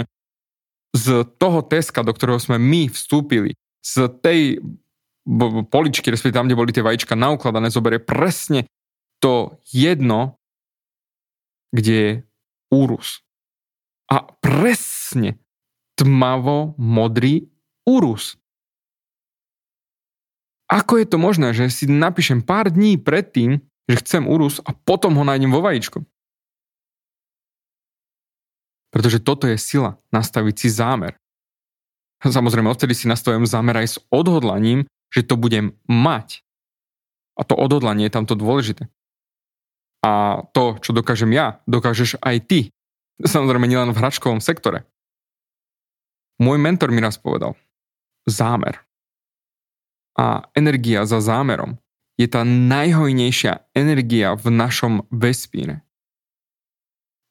z 0.93 1.25
toho 1.41 1.65
Teska, 1.65 2.05
do 2.05 2.13
ktorého 2.13 2.37
sme 2.37 2.61
my 2.61 2.93
vstúpili, 2.93 3.57
z 3.81 4.05
tej 4.21 4.61
poličky, 5.73 6.13
respektíve 6.13 6.37
tam, 6.37 6.45
kde 6.45 6.59
boli 6.61 6.69
tie 6.69 6.85
vajíčka 6.85 7.17
naukladané, 7.17 7.73
zoberie 7.73 7.97
presne 7.97 8.69
to 9.17 9.57
jedno, 9.73 10.37
kde 11.73 11.93
je 11.97 12.11
úrus. 12.69 13.25
A 14.13 14.29
presne 14.45 15.41
tmavo 15.97 16.77
modrý 16.77 17.49
úrus. 17.89 18.37
Ako 20.73 20.97
je 20.97 21.05
to 21.05 21.21
možné, 21.21 21.53
že 21.53 21.69
si 21.69 21.85
napíšem 21.85 22.41
pár 22.41 22.73
dní 22.73 22.97
predtým, 22.97 23.61
že 23.85 24.01
chcem 24.01 24.25
Urus 24.25 24.57
a 24.65 24.73
potom 24.73 25.13
ho 25.13 25.21
nájdem 25.21 25.53
vo 25.53 25.61
vajíčku? 25.61 26.01
Pretože 28.89 29.21
toto 29.21 29.45
je 29.45 29.61
sila, 29.61 30.01
nastaviť 30.09 30.55
si 30.57 30.73
zámer. 30.73 31.13
Samozrejme, 32.25 32.73
odtedy 32.73 32.97
si 32.97 33.05
nastavím 33.05 33.45
zámer 33.45 33.85
aj 33.85 33.87
s 33.87 33.97
odhodlaním, 34.09 34.89
že 35.13 35.21
to 35.21 35.37
budem 35.37 35.77
mať. 35.85 36.41
A 37.37 37.45
to 37.45 37.53
odhodlanie 37.53 38.09
je 38.09 38.15
tamto 38.17 38.33
dôležité. 38.33 38.89
A 40.01 40.41
to, 40.57 40.81
čo 40.81 40.89
dokážem 40.89 41.29
ja, 41.37 41.61
dokážeš 41.69 42.17
aj 42.17 42.49
ty. 42.49 42.59
Samozrejme, 43.21 43.69
nielen 43.69 43.93
v 43.93 43.99
hračkovom 44.01 44.41
sektore. 44.41 44.89
Môj 46.41 46.57
mentor 46.57 46.89
mi 46.89 46.97
raz 46.97 47.21
povedal, 47.21 47.53
zámer 48.25 48.81
a 50.13 50.45
energia 50.53 51.05
za 51.09 51.19
zámerom 51.21 51.81
je 52.17 52.29
tá 52.29 52.45
najhojnejšia 52.45 53.73
energia 53.73 54.37
v 54.37 54.45
našom 54.53 54.93
vesmíre. 55.09 55.81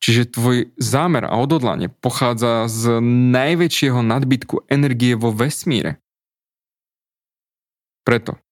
Čiže 0.03 0.35
tvoj 0.35 0.75
zámer 0.83 1.23
a 1.31 1.38
odhodlanie 1.38 1.87
pochádza 1.87 2.66
z 2.66 2.99
najväčšieho 3.31 4.03
nadbytku 4.03 4.66
energie 4.66 5.14
vo 5.14 5.31
vesmíre. 5.31 6.03
Preto 8.03 8.42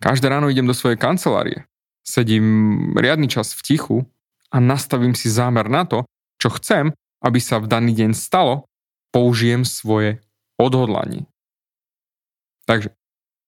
každé 0.00 0.32
ráno 0.32 0.48
idem 0.48 0.64
do 0.64 0.72
svojej 0.72 0.96
kancelárie, 0.96 1.68
sedím 2.00 2.96
riadny 2.96 3.28
čas 3.28 3.52
v 3.52 3.60
tichu 3.60 3.96
a 4.48 4.56
nastavím 4.56 5.12
si 5.12 5.28
zámer 5.28 5.68
na 5.68 5.84
to, 5.84 6.08
čo 6.40 6.48
chcem, 6.56 6.96
aby 7.20 7.40
sa 7.44 7.60
v 7.60 7.68
daný 7.68 7.92
deň 7.92 8.16
stalo, 8.16 8.64
použijem 9.12 9.68
svoje 9.68 10.24
odhodlanie. 10.56 11.28
Takže 12.64 12.96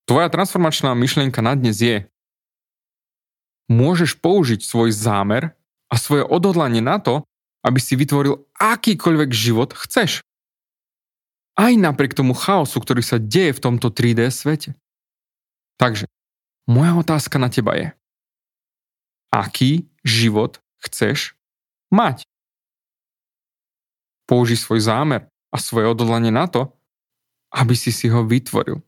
Tvoja 0.09 0.25
transformačná 0.25 0.97
myšlienka 0.97 1.37
na 1.37 1.53
dnes 1.53 1.85
je, 1.85 2.09
môžeš 3.69 4.17
použiť 4.17 4.65
svoj 4.65 4.89
zámer 4.89 5.53
a 5.85 6.01
svoje 6.01 6.25
odhodlanie 6.25 6.81
na 6.81 6.97
to, 6.97 7.21
aby 7.61 7.77
si 7.77 7.93
vytvoril 7.93 8.41
akýkoľvek 8.57 9.29
život 9.29 9.69
chceš. 9.77 10.25
Aj 11.53 11.69
napriek 11.77 12.17
tomu 12.17 12.33
chaosu, 12.33 12.81
ktorý 12.81 13.05
sa 13.05 13.21
deje 13.21 13.53
v 13.53 13.61
tomto 13.61 13.93
3D 13.93 14.33
svete. 14.33 14.73
Takže, 15.77 16.09
moja 16.65 16.97
otázka 16.97 17.37
na 17.37 17.53
teba 17.53 17.77
je, 17.77 17.93
aký 19.29 19.85
život 20.01 20.57
chceš 20.89 21.37
mať? 21.93 22.25
Použij 24.25 24.57
svoj 24.57 24.81
zámer 24.81 25.29
a 25.53 25.61
svoje 25.61 25.85
odhodlanie 25.85 26.33
na 26.33 26.49
to, 26.49 26.73
aby 27.53 27.77
si 27.77 27.93
si 27.93 28.09
ho 28.09 28.25
vytvoril. 28.25 28.81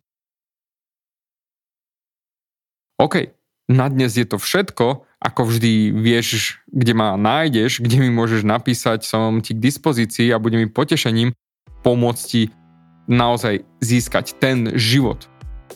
OK, 3.02 3.34
na 3.66 3.90
dnes 3.90 4.14
je 4.14 4.30
to 4.30 4.38
všetko, 4.38 5.10
ako 5.18 5.42
vždy 5.50 5.90
vieš, 5.90 6.62
kde 6.70 6.94
ma 6.94 7.18
nájdeš, 7.18 7.82
kde 7.82 7.98
mi 7.98 8.14
môžeš 8.14 8.46
napísať, 8.46 9.02
som 9.02 9.42
ti 9.42 9.58
k 9.58 9.64
dispozícii 9.64 10.30
a 10.30 10.38
budem 10.38 10.62
mi 10.62 10.70
potešením 10.70 11.34
pomôcť 11.82 12.24
ti 12.30 12.54
naozaj 13.10 13.66
získať 13.82 14.38
ten 14.38 14.78
život 14.78 15.26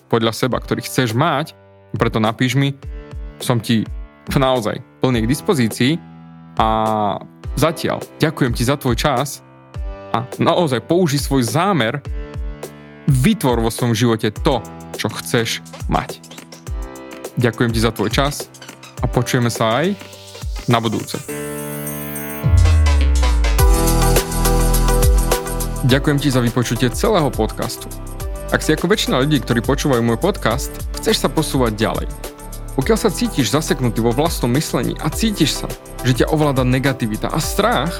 podľa 0.06 0.38
seba, 0.38 0.62
ktorý 0.62 0.86
chceš 0.86 1.18
mať, 1.18 1.58
preto 1.98 2.22
napíš 2.22 2.54
mi, 2.54 2.78
som 3.42 3.58
ti 3.58 3.90
naozaj 4.30 4.86
plne 5.02 5.26
k 5.26 5.32
dispozícii. 5.32 5.98
A 6.62 6.70
zatiaľ 7.58 8.06
ďakujem 8.22 8.54
ti 8.54 8.62
za 8.62 8.78
tvoj 8.78 9.02
čas 9.02 9.42
a 10.14 10.30
naozaj 10.38 10.86
použi 10.86 11.18
svoj 11.18 11.42
zámer, 11.42 12.06
vytvor 13.10 13.66
vo 13.66 13.74
svojom 13.74 13.98
živote 13.98 14.30
to, 14.30 14.62
čo 14.94 15.10
chceš 15.10 15.66
mať. 15.90 16.35
Ďakujem 17.36 17.71
ti 17.76 17.80
za 17.84 17.91
tvoj 17.91 18.10
čas 18.15 18.48
a 19.04 19.12
počujeme 19.12 19.52
sa 19.52 19.84
aj 19.84 19.91
na 20.71 20.80
budúce. 20.80 21.19
Ďakujem 25.84 26.17
ti 26.17 26.32
za 26.32 26.39
vypočutie 26.39 26.88
celého 26.95 27.28
podcastu. 27.30 27.91
Ak 28.56 28.63
si 28.63 28.71
ako 28.71 28.88
väčšina 28.88 29.19
ľudí, 29.19 29.43
ktorí 29.43 29.60
počúvajú 29.62 30.00
môj 30.00 30.15
podcast, 30.15 30.71
chceš 30.95 31.21
sa 31.21 31.30
posúvať 31.30 31.76
ďalej. 31.76 32.08
Pokiaľ 32.80 32.98
sa 32.98 33.12
cítiš 33.12 33.52
zaseknutý 33.52 34.00
vo 34.00 34.15
vlastnom 34.15 34.50
myslení 34.56 34.95
a 35.04 35.12
cítiš 35.12 35.60
sa, 35.60 35.67
že 36.08 36.24
ťa 36.24 36.32
ovláda 36.32 36.63
negativita 36.63 37.28
a 37.30 37.39
strach, 37.43 38.00